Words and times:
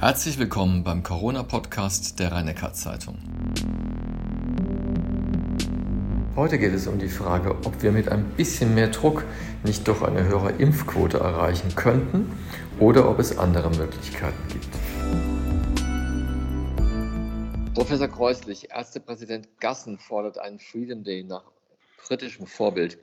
Herzlich 0.00 0.38
willkommen 0.38 0.82
beim 0.82 1.02
Corona-Podcast 1.02 2.18
der 2.20 2.32
rhein 2.32 2.56
zeitung 2.72 3.18
Heute 6.34 6.58
geht 6.58 6.72
es 6.72 6.86
um 6.86 6.98
die 6.98 7.10
Frage, 7.10 7.50
ob 7.66 7.82
wir 7.82 7.92
mit 7.92 8.08
ein 8.08 8.24
bisschen 8.30 8.74
mehr 8.74 8.88
Druck 8.88 9.26
nicht 9.62 9.86
doch 9.86 10.00
eine 10.00 10.24
höhere 10.24 10.52
Impfquote 10.52 11.18
erreichen 11.18 11.74
könnten 11.74 12.32
oder 12.78 13.10
ob 13.10 13.18
es 13.18 13.36
andere 13.36 13.68
Möglichkeiten 13.76 14.42
gibt. 14.48 14.68
Professor 17.74 18.08
Kreuslich, 18.08 18.70
Ärztepräsident 18.70 19.60
Gassen 19.60 19.98
fordert 19.98 20.38
einen 20.38 20.60
Freedom 20.60 21.04
Day 21.04 21.24
nach 21.24 21.44
britischem 22.06 22.46
Vorbild. 22.46 22.96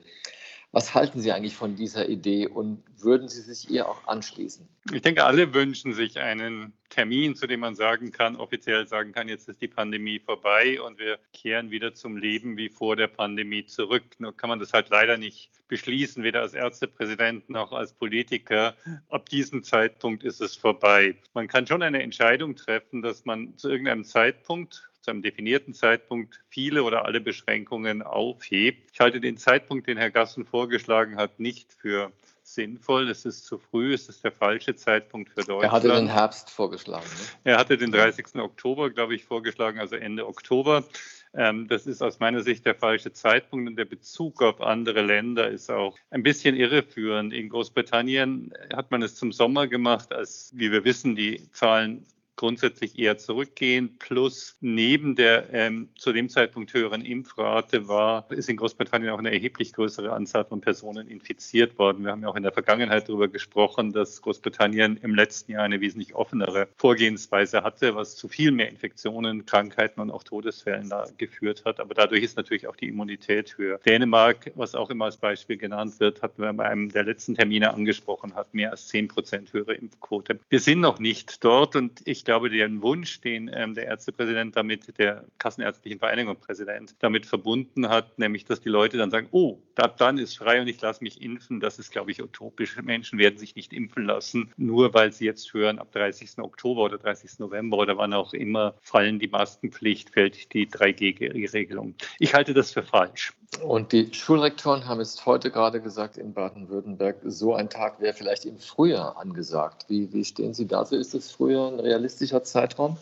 Was 0.70 0.94
halten 0.94 1.20
Sie 1.20 1.32
eigentlich 1.32 1.56
von 1.56 1.76
dieser 1.76 2.10
Idee 2.10 2.46
und 2.46 2.82
würden 2.98 3.28
Sie 3.28 3.40
sich 3.40 3.70
ihr 3.70 3.88
auch 3.88 4.06
anschließen? 4.06 4.68
Ich 4.92 5.00
denke, 5.00 5.24
alle 5.24 5.54
wünschen 5.54 5.94
sich 5.94 6.18
einen 6.18 6.74
Termin, 6.90 7.34
zu 7.36 7.46
dem 7.46 7.60
man 7.60 7.74
sagen 7.74 8.12
kann, 8.12 8.36
offiziell 8.36 8.86
sagen 8.86 9.12
kann, 9.12 9.28
jetzt 9.28 9.48
ist 9.48 9.62
die 9.62 9.68
Pandemie 9.68 10.18
vorbei 10.18 10.80
und 10.82 10.98
wir 10.98 11.18
kehren 11.32 11.70
wieder 11.70 11.94
zum 11.94 12.18
Leben 12.18 12.58
wie 12.58 12.68
vor 12.68 12.96
der 12.96 13.06
Pandemie 13.06 13.64
zurück. 13.64 14.04
Nur 14.18 14.36
kann 14.36 14.50
man 14.50 14.58
das 14.58 14.74
halt 14.74 14.90
leider 14.90 15.16
nicht 15.16 15.50
beschließen, 15.68 16.22
weder 16.22 16.42
als 16.42 16.52
Ärztepräsident 16.52 17.48
noch 17.48 17.72
als 17.72 17.94
Politiker. 17.94 18.74
Ab 19.08 19.30
diesem 19.30 19.62
Zeitpunkt 19.62 20.22
ist 20.22 20.42
es 20.42 20.54
vorbei. 20.54 21.16
Man 21.32 21.48
kann 21.48 21.66
schon 21.66 21.82
eine 21.82 22.02
Entscheidung 22.02 22.56
treffen, 22.56 23.00
dass 23.00 23.24
man 23.24 23.56
zu 23.56 23.70
irgendeinem 23.70 24.04
Zeitpunkt 24.04 24.90
zu 25.08 25.12
einem 25.12 25.22
definierten 25.22 25.72
Zeitpunkt 25.72 26.38
viele 26.50 26.82
oder 26.82 27.06
alle 27.06 27.22
Beschränkungen 27.22 28.02
aufhebt. 28.02 28.90
Ich 28.92 29.00
halte 29.00 29.22
den 29.22 29.38
Zeitpunkt, 29.38 29.86
den 29.86 29.96
Herr 29.96 30.10
Gassen 30.10 30.44
vorgeschlagen 30.44 31.16
hat, 31.16 31.40
nicht 31.40 31.72
für 31.72 32.12
sinnvoll. 32.42 33.08
Es 33.08 33.24
ist 33.24 33.46
zu 33.46 33.56
früh, 33.56 33.94
es 33.94 34.10
ist 34.10 34.22
der 34.22 34.32
falsche 34.32 34.76
Zeitpunkt 34.76 35.30
für 35.30 35.44
Deutschland. 35.44 35.62
Er 35.62 35.72
hatte 35.72 35.88
den 35.88 36.08
Herbst 36.08 36.50
vorgeschlagen. 36.50 37.06
Ne? 37.06 37.52
Er 37.52 37.58
hatte 37.58 37.78
den 37.78 37.90
30. 37.90 38.34
Oktober, 38.34 38.90
glaube 38.90 39.14
ich, 39.14 39.24
vorgeschlagen, 39.24 39.80
also 39.80 39.96
Ende 39.96 40.26
Oktober. 40.26 40.84
Ähm, 41.32 41.68
das 41.68 41.86
ist 41.86 42.02
aus 42.02 42.20
meiner 42.20 42.42
Sicht 42.42 42.66
der 42.66 42.74
falsche 42.74 43.14
Zeitpunkt 43.14 43.66
und 43.66 43.76
der 43.76 43.86
Bezug 43.86 44.42
auf 44.42 44.60
andere 44.60 45.00
Länder 45.00 45.48
ist 45.48 45.70
auch 45.70 45.96
ein 46.10 46.22
bisschen 46.22 46.54
irreführend. 46.54 47.32
In 47.32 47.48
Großbritannien 47.48 48.52
hat 48.74 48.90
man 48.90 49.00
es 49.00 49.14
zum 49.14 49.32
Sommer 49.32 49.68
gemacht, 49.68 50.12
als, 50.12 50.52
wie 50.54 50.70
wir 50.70 50.84
wissen, 50.84 51.16
die 51.16 51.50
Zahlen 51.52 52.04
grundsätzlich 52.38 52.98
eher 52.98 53.18
zurückgehen. 53.18 53.98
Plus 53.98 54.56
neben 54.60 55.16
der 55.16 55.52
ähm, 55.52 55.90
zu 55.98 56.12
dem 56.12 56.28
Zeitpunkt 56.28 56.72
höheren 56.72 57.04
Impfrate 57.04 57.88
war, 57.88 58.30
ist 58.30 58.48
in 58.48 58.56
Großbritannien 58.56 59.10
auch 59.10 59.18
eine 59.18 59.32
erheblich 59.32 59.72
größere 59.72 60.12
Anzahl 60.12 60.44
von 60.44 60.60
Personen 60.60 61.08
infiziert 61.08 61.78
worden. 61.78 62.04
Wir 62.04 62.12
haben 62.12 62.22
ja 62.22 62.28
auch 62.28 62.36
in 62.36 62.44
der 62.44 62.52
Vergangenheit 62.52 63.08
darüber 63.08 63.28
gesprochen, 63.28 63.92
dass 63.92 64.22
Großbritannien 64.22 64.96
im 64.98 65.14
letzten 65.14 65.52
Jahr 65.52 65.64
eine 65.64 65.80
wesentlich 65.80 66.14
offenere 66.14 66.68
Vorgehensweise 66.76 67.64
hatte, 67.64 67.96
was 67.96 68.14
zu 68.14 68.28
viel 68.28 68.52
mehr 68.52 68.68
Infektionen, 68.68 69.44
Krankheiten 69.44 70.00
und 70.00 70.12
auch 70.12 70.22
Todesfällen 70.22 70.92
geführt 71.18 71.64
hat. 71.64 71.80
Aber 71.80 71.94
dadurch 71.94 72.22
ist 72.22 72.36
natürlich 72.36 72.68
auch 72.68 72.76
die 72.76 72.88
Immunität 72.88 73.58
höher. 73.58 73.78
Dänemark, 73.78 74.52
was 74.54 74.76
auch 74.76 74.90
immer 74.90 75.06
als 75.06 75.16
Beispiel 75.16 75.56
genannt 75.56 75.98
wird, 75.98 76.22
hatten 76.22 76.40
wir 76.40 76.52
bei 76.52 76.66
einem 76.66 76.88
der 76.90 77.02
letzten 77.02 77.34
Termine 77.34 77.74
angesprochen, 77.74 78.36
hat 78.36 78.54
mehr 78.54 78.70
als 78.70 78.86
10 78.86 79.08
Prozent 79.08 79.52
höhere 79.52 79.74
Impfquote. 79.74 80.38
Wir 80.48 80.60
sind 80.60 80.78
noch 80.78 81.00
nicht 81.00 81.42
dort 81.42 81.74
und 81.74 82.00
ich 82.04 82.27
glaube, 82.28 82.50
den 82.50 82.82
Wunsch, 82.82 83.22
den 83.22 83.50
ähm, 83.54 83.72
der 83.72 83.86
Ärztepräsident 83.86 84.54
damit, 84.54 84.98
der 84.98 85.24
Kassenärztlichen 85.38 85.98
Vereinigung 85.98 86.36
Präsident 86.38 86.94
damit 86.98 87.24
verbunden 87.24 87.88
hat, 87.88 88.18
nämlich, 88.18 88.44
dass 88.44 88.60
die 88.60 88.68
Leute 88.68 88.98
dann 88.98 89.10
sagen, 89.10 89.28
oh, 89.30 89.62
ab 89.76 89.96
dann 89.96 90.18
ist 90.18 90.36
frei 90.36 90.60
und 90.60 90.68
ich 90.68 90.78
lasse 90.78 91.02
mich 91.02 91.22
impfen, 91.22 91.58
das 91.58 91.78
ist, 91.78 91.90
glaube 91.90 92.10
ich, 92.10 92.22
utopisch. 92.22 92.76
Menschen 92.82 93.18
werden 93.18 93.38
sich 93.38 93.56
nicht 93.56 93.72
impfen 93.72 94.04
lassen, 94.04 94.52
nur 94.58 94.92
weil 94.92 95.10
sie 95.10 95.24
jetzt 95.24 95.54
hören, 95.54 95.78
ab 95.78 95.90
30. 95.92 96.36
Oktober 96.40 96.82
oder 96.82 96.98
30. 96.98 97.38
November 97.38 97.78
oder 97.78 97.96
wann 97.96 98.12
auch 98.12 98.34
immer 98.34 98.74
fallen 98.82 99.18
die 99.18 99.28
Maskenpflicht, 99.28 100.10
fällt 100.10 100.52
die 100.52 100.68
3G-Regelung. 100.68 101.94
Ich 102.18 102.34
halte 102.34 102.52
das 102.52 102.72
für 102.72 102.82
falsch. 102.82 103.32
Und 103.62 103.92
die 103.92 104.12
Schulrektoren 104.12 104.86
haben 104.86 105.00
es 105.00 105.24
heute 105.24 105.50
gerade 105.50 105.80
gesagt 105.80 106.16
in 106.18 106.32
Baden-Württemberg, 106.32 107.16
so 107.24 107.54
ein 107.54 107.70
Tag 107.70 108.00
wäre 108.00 108.12
vielleicht 108.12 108.44
im 108.44 108.58
Frühjahr 108.58 109.16
angesagt. 109.16 109.86
Wie, 109.88 110.12
wie 110.12 110.24
stehen 110.24 110.54
Sie 110.54 110.66
dazu? 110.66 110.96
Ist 110.96 111.14
das 111.14 111.30
Frühjahr 111.30 111.72
ein 111.72 111.80
realistischer 111.80 112.44
Zeitraum? 112.44 112.98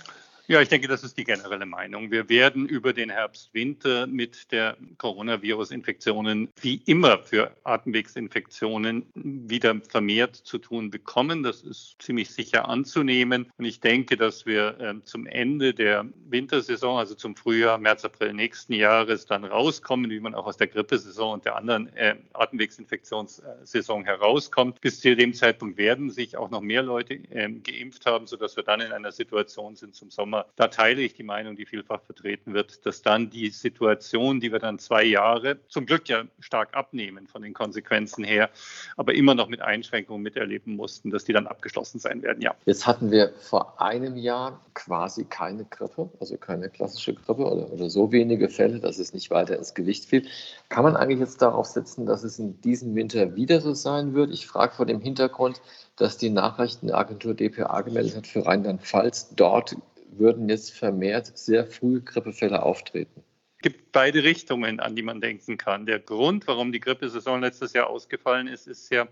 Ja, 0.48 0.60
ich 0.60 0.68
denke, 0.68 0.86
das 0.86 1.02
ist 1.02 1.18
die 1.18 1.24
generelle 1.24 1.66
Meinung. 1.66 2.12
Wir 2.12 2.28
werden 2.28 2.68
über 2.68 2.92
den 2.92 3.10
Herbst, 3.10 3.52
Winter 3.52 4.06
mit 4.06 4.52
der 4.52 4.76
Coronavirus-Infektionen 4.96 6.50
wie 6.60 6.80
immer 6.86 7.18
für 7.18 7.50
Atemwegsinfektionen 7.64 9.06
wieder 9.14 9.80
vermehrt 9.88 10.36
zu 10.36 10.58
tun 10.58 10.90
bekommen. 10.90 11.42
Das 11.42 11.62
ist 11.62 11.96
ziemlich 11.98 12.30
sicher 12.30 12.68
anzunehmen. 12.68 13.50
Und 13.58 13.64
ich 13.64 13.80
denke, 13.80 14.16
dass 14.16 14.46
wir 14.46 14.78
äh, 14.78 14.94
zum 15.02 15.26
Ende 15.26 15.74
der 15.74 16.06
Wintersaison, 16.28 16.96
also 16.96 17.16
zum 17.16 17.34
Frühjahr, 17.34 17.78
März, 17.78 18.04
April 18.04 18.32
nächsten 18.32 18.74
Jahres 18.74 19.26
dann 19.26 19.44
rauskommen, 19.44 20.12
wie 20.12 20.20
man 20.20 20.36
auch 20.36 20.46
aus 20.46 20.58
der 20.58 20.68
Grippesaison 20.68 21.34
und 21.34 21.44
der 21.44 21.56
anderen 21.56 21.88
äh, 21.96 22.14
Atemwegsinfektionssaison 22.34 24.04
herauskommt. 24.04 24.80
Bis 24.80 25.00
zu 25.00 25.16
dem 25.16 25.34
Zeitpunkt 25.34 25.76
werden 25.76 26.10
sich 26.10 26.36
auch 26.36 26.50
noch 26.50 26.60
mehr 26.60 26.84
Leute 26.84 27.14
äh, 27.14 27.50
geimpft 27.50 28.06
haben, 28.06 28.28
sodass 28.28 28.54
wir 28.54 28.62
dann 28.62 28.80
in 28.80 28.92
einer 28.92 29.10
Situation 29.10 29.74
sind 29.74 29.96
zum 29.96 30.12
Sommer, 30.12 30.35
Sommer. 30.36 30.46
Da 30.56 30.68
teile 30.68 31.02
ich 31.02 31.14
die 31.14 31.22
Meinung, 31.22 31.56
die 31.56 31.66
vielfach 31.66 32.02
vertreten 32.02 32.54
wird, 32.54 32.84
dass 32.86 33.02
dann 33.02 33.30
die 33.30 33.48
Situation, 33.48 34.40
die 34.40 34.52
wir 34.52 34.58
dann 34.58 34.78
zwei 34.78 35.04
Jahre 35.04 35.58
zum 35.68 35.86
Glück 35.86 36.08
ja 36.08 36.24
stark 36.40 36.74
abnehmen 36.74 37.26
von 37.26 37.42
den 37.42 37.54
Konsequenzen 37.54 38.24
her, 38.24 38.50
aber 38.96 39.14
immer 39.14 39.34
noch 39.34 39.48
mit 39.48 39.60
Einschränkungen 39.60 40.22
miterleben 40.22 40.76
mussten, 40.76 41.10
dass 41.10 41.24
die 41.24 41.32
dann 41.32 41.46
abgeschlossen 41.46 41.98
sein 41.98 42.22
werden. 42.22 42.40
Ja. 42.42 42.54
Jetzt 42.64 42.86
hatten 42.86 43.10
wir 43.10 43.32
vor 43.40 43.80
einem 43.80 44.16
Jahr 44.16 44.60
quasi 44.74 45.24
keine 45.24 45.64
Grippe, 45.64 46.10
also 46.20 46.36
keine 46.36 46.68
klassische 46.68 47.14
Grippe 47.14 47.44
oder, 47.44 47.72
oder 47.72 47.90
so 47.90 48.12
wenige 48.12 48.48
Fälle, 48.48 48.80
dass 48.80 48.98
es 48.98 49.12
nicht 49.12 49.30
weiter 49.30 49.56
ins 49.56 49.74
Gewicht 49.74 50.04
fiel. 50.04 50.26
Kann 50.68 50.84
man 50.84 50.96
eigentlich 50.96 51.20
jetzt 51.20 51.40
darauf 51.42 51.66
setzen, 51.66 52.06
dass 52.06 52.24
es 52.24 52.38
in 52.38 52.60
diesem 52.60 52.94
Winter 52.94 53.36
wieder 53.36 53.60
so 53.60 53.72
sein 53.74 54.14
wird? 54.14 54.32
Ich 54.32 54.46
frage 54.46 54.74
vor 54.74 54.86
dem 54.86 55.00
Hintergrund, 55.00 55.60
dass 55.96 56.18
die 56.18 56.30
Nachrichtenagentur 56.30 57.34
dpa 57.34 57.80
gemeldet 57.82 58.16
hat 58.16 58.26
für 58.26 58.44
Rheinland-Pfalz. 58.44 59.34
Dort 59.34 59.76
würden 60.18 60.48
jetzt 60.48 60.72
vermehrt 60.72 61.36
sehr 61.36 61.66
früh 61.66 62.00
Grippefälle 62.00 62.62
auftreten. 62.62 63.22
Es 63.58 63.62
gibt 63.62 63.92
beide 63.92 64.22
Richtungen, 64.22 64.80
an 64.80 64.94
die 64.94 65.02
man 65.02 65.20
denken 65.20 65.56
kann. 65.56 65.86
Der 65.86 65.98
Grund, 65.98 66.46
warum 66.46 66.72
die 66.72 66.80
Grippesaison 66.80 67.40
letztes 67.40 67.72
Jahr 67.72 67.88
ausgefallen 67.88 68.46
ist, 68.46 68.66
ist 68.66 68.90
ja, 68.90 69.08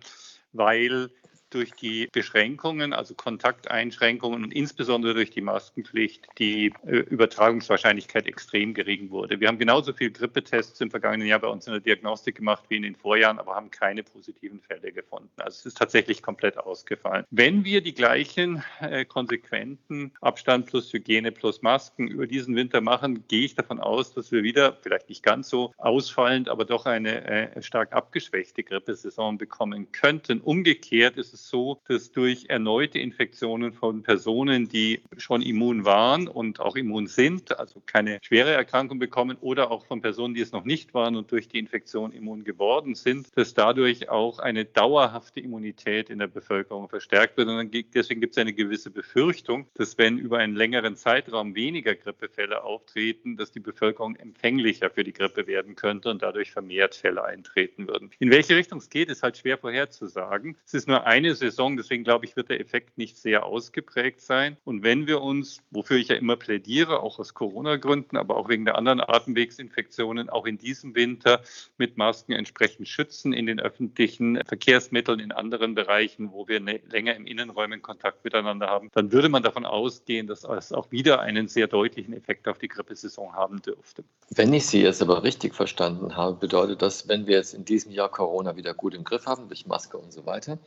weil 0.53 1.11
durch 1.55 1.73
die 1.73 2.09
Beschränkungen, 2.13 2.93
also 2.93 3.15
Kontakteinschränkungen 3.15 4.45
und 4.45 4.53
insbesondere 4.53 5.15
durch 5.15 5.31
die 5.31 5.41
Maskenpflicht 5.41 6.27
die 6.39 6.73
äh, 6.87 6.97
Übertragungswahrscheinlichkeit 6.97 8.27
extrem 8.27 8.75
gering 8.75 9.11
wurde. 9.11 9.41
Wir 9.41 9.49
haben 9.49 9.59
genauso 9.59 9.93
viel 9.93 10.11
Grippetests 10.11 10.81
im 10.81 10.91
vergangenen 10.91 11.29
Jahr 11.29 11.39
bei 11.39 11.49
uns 11.49 11.67
in 11.67 11.73
der 11.73 11.81
Diagnostik 11.81 12.37
gemacht 12.37 12.65
wie 12.69 12.77
in 12.77 12.83
den 12.83 12.97
Vorjahren, 12.97 13.39
aber 13.39 13.55
haben 13.55 13.71
keine 13.71 14.03
positiven 14.03 14.61
Fälle 14.61 14.93
gefunden. 14.93 15.31
Also 15.37 15.61
es 15.61 15.67
ist 15.67 15.79
tatsächlich 15.79 16.23
komplett 16.23 16.59
ausgefallen. 16.59 17.25
Wenn 17.31 17.65
wir 17.65 17.81
die 17.81 17.95
gleichen 17.95 18.63
äh, 18.81 19.05
konsequenten 19.05 20.13
Abstand 20.21 20.67
plus 20.67 20.93
Hygiene 20.93 21.33
plus 21.33 21.63
Masken 21.63 22.09
über 22.09 22.27
diesen 22.27 22.57
Winter 22.57 22.81
machen, 22.81 23.25
gehe 23.29 23.45
ich 23.45 23.55
davon 23.55 23.81
aus, 23.81 24.13
dass 24.13 24.33
wir 24.33 24.43
wieder, 24.43 24.77
vielleicht 24.83 25.09
nicht 25.09 25.23
ganz 25.23 25.49
so 25.49 25.73
ausfallend, 25.79 26.49
aber 26.49 26.65
doch 26.65 26.87
eine 26.87 27.25
äh, 27.25 27.63
stark 27.63 27.93
abgeschwächte 27.93 28.63
Grippesaison 28.63 29.39
bekommen 29.39 29.93
könnten. 29.93 30.41
Umgekehrt 30.41 31.17
ist 31.17 31.35
es 31.35 31.44
so, 31.49 31.81
dass 31.87 32.13
durch 32.13 32.47
erneute 32.49 32.99
Infektionen 32.99 33.73
von 33.73 34.03
Personen, 34.03 34.69
die 34.69 35.01
schon 35.17 35.43
immun 35.43 35.85
waren 35.85 36.29
und 36.29 36.61
auch 36.61 36.77
immun 36.77 37.07
sind, 37.07 37.59
also 37.59 37.83
keine 37.85 38.19
schwere 38.23 38.53
Erkrankung 38.53 38.99
bekommen 38.99 39.37
oder 39.41 39.71
auch 39.71 39.87
von 39.87 40.01
Personen, 40.01 40.35
die 40.35 40.41
es 40.41 40.53
noch 40.53 40.65
nicht 40.65 40.95
waren 40.95 41.17
und 41.17 41.31
durch 41.31 41.49
die 41.49 41.59
Infektion 41.59 42.13
immun 42.13 42.45
geworden 42.45 42.95
sind, 42.95 43.37
dass 43.37 43.55
dadurch 43.55 44.09
auch 44.09 44.39
eine 44.39 44.65
dauerhafte 44.65 45.41
Immunität 45.41 46.11
in 46.11 46.19
der 46.19 46.27
Bevölkerung 46.27 46.89
verstärkt 46.89 47.37
wird. 47.37 47.49
Und 47.49 47.73
deswegen 47.95 48.21
gibt 48.21 48.37
es 48.37 48.39
eine 48.39 48.53
gewisse 48.53 48.91
Befürchtung, 48.91 49.67
dass 49.75 49.99
wenn 49.99 50.19
über 50.19 50.39
einen 50.39 50.57
längeren 50.57 50.97
Zeitraum 50.97 51.55
weniger 51.55 51.95
Grippefälle 51.95 52.65
auftreten, 52.65 53.37
dass 53.37 53.53
die 53.53 53.61
Bevölkerung 53.61 54.17
empfänglicher 54.17 54.91
für 54.91 55.05
die 55.05 55.13
Grippe 55.13 55.47
werden 55.47 55.77
könnte 55.77 56.11
und 56.11 56.23
dadurch 56.23 56.51
vermehrt 56.51 56.95
Fälle 56.95 57.25
eintreten 57.25 57.87
würden. 57.89 58.11
In 58.19 58.31
welche 58.31 58.57
Richtung 58.57 58.79
es 58.79 58.91
geht, 58.91 59.11
ist 59.11 59.23
halt 59.23 59.37
schwer 59.37 59.59
vorherzusagen. 59.59 60.57
Es 60.65 60.75
ist 60.75 60.89
nur 60.89 61.07
eine 61.25 61.35
Saison. 61.35 61.77
Deswegen 61.77 62.05
glaube 62.05 62.27
ich, 62.27 62.37
wird 62.37 62.51
der 62.51 62.61
Effekt 62.61 62.99
nicht 62.99 63.17
sehr 63.17 63.47
ausgeprägt 63.47 64.21
sein. 64.21 64.57
Und 64.65 64.83
wenn 64.83 65.07
wir 65.07 65.23
uns, 65.23 65.61
wofür 65.71 65.97
ich 65.97 66.09
ja 66.09 66.17
immer 66.17 66.37
plädiere, 66.37 67.01
auch 67.03 67.19
aus 67.19 67.35
Corona-Gründen, 67.35 68.17
aber 68.17 68.37
auch 68.37 68.49
wegen 68.49 68.65
der 68.65 68.77
anderen 68.77 69.01
Atemwegsinfektionen, 69.01 70.29
auch 70.29 70.47
in 70.47 70.59
diesem 70.59 70.95
Winter 70.95 71.41
mit 71.79 71.97
Masken 71.97 72.33
entsprechend 72.33 72.89
schützen 72.89 73.33
in 73.33 73.47
den 73.47 73.61
öffentlichen 73.61 74.41
Verkehrsmitteln, 74.45 75.21
in 75.21 75.33
anderen 75.33 75.75
Bereichen, 75.75 76.33
wo 76.33 76.49
wir 76.49 76.61
länger 76.61 77.15
im 77.15 77.27
Innenräumen 77.27 77.83
Kontakt 77.83 78.25
miteinander 78.25 78.69
haben, 78.69 78.91
dann 78.93 79.13
würde 79.13 79.29
man 79.29 79.43
davon 79.43 79.65
ausgehen, 79.65 80.27
dass 80.27 80.45
es 80.45 80.73
auch 80.73 80.91
wieder 80.91 81.21
einen 81.21 81.49
sehr 81.49 81.67
deutlichen 81.67 82.15
Effekt 82.15 82.49
auf 82.49 82.59
die 82.59 82.69
Grippesaison 82.69 83.33
haben 83.33 83.63
dürfte. 83.63 84.05
Wenn 84.31 84.53
ich 84.53 84.67
Sie 84.67 84.83
jetzt 84.83 85.03
aber 85.03 85.23
richtig 85.23 85.55
verstanden 85.55 86.17
habe, 86.17 86.37
bedeutet 86.37 86.83
das, 86.83 87.09
wenn 87.09 87.27
wir 87.27 87.37
jetzt 87.37 87.55
in 87.55 87.65
diesem 87.65 87.93
Jahr 87.93 88.09
Corona 88.09 88.57
wieder 88.57 88.75
gut 88.75 88.95
im 88.95 89.05
Griff 89.05 89.27
haben, 89.27 89.49
durch 89.49 89.67
Maske 89.67 89.97
und 89.97 90.13
so 90.13 90.27
weiter, 90.27 90.59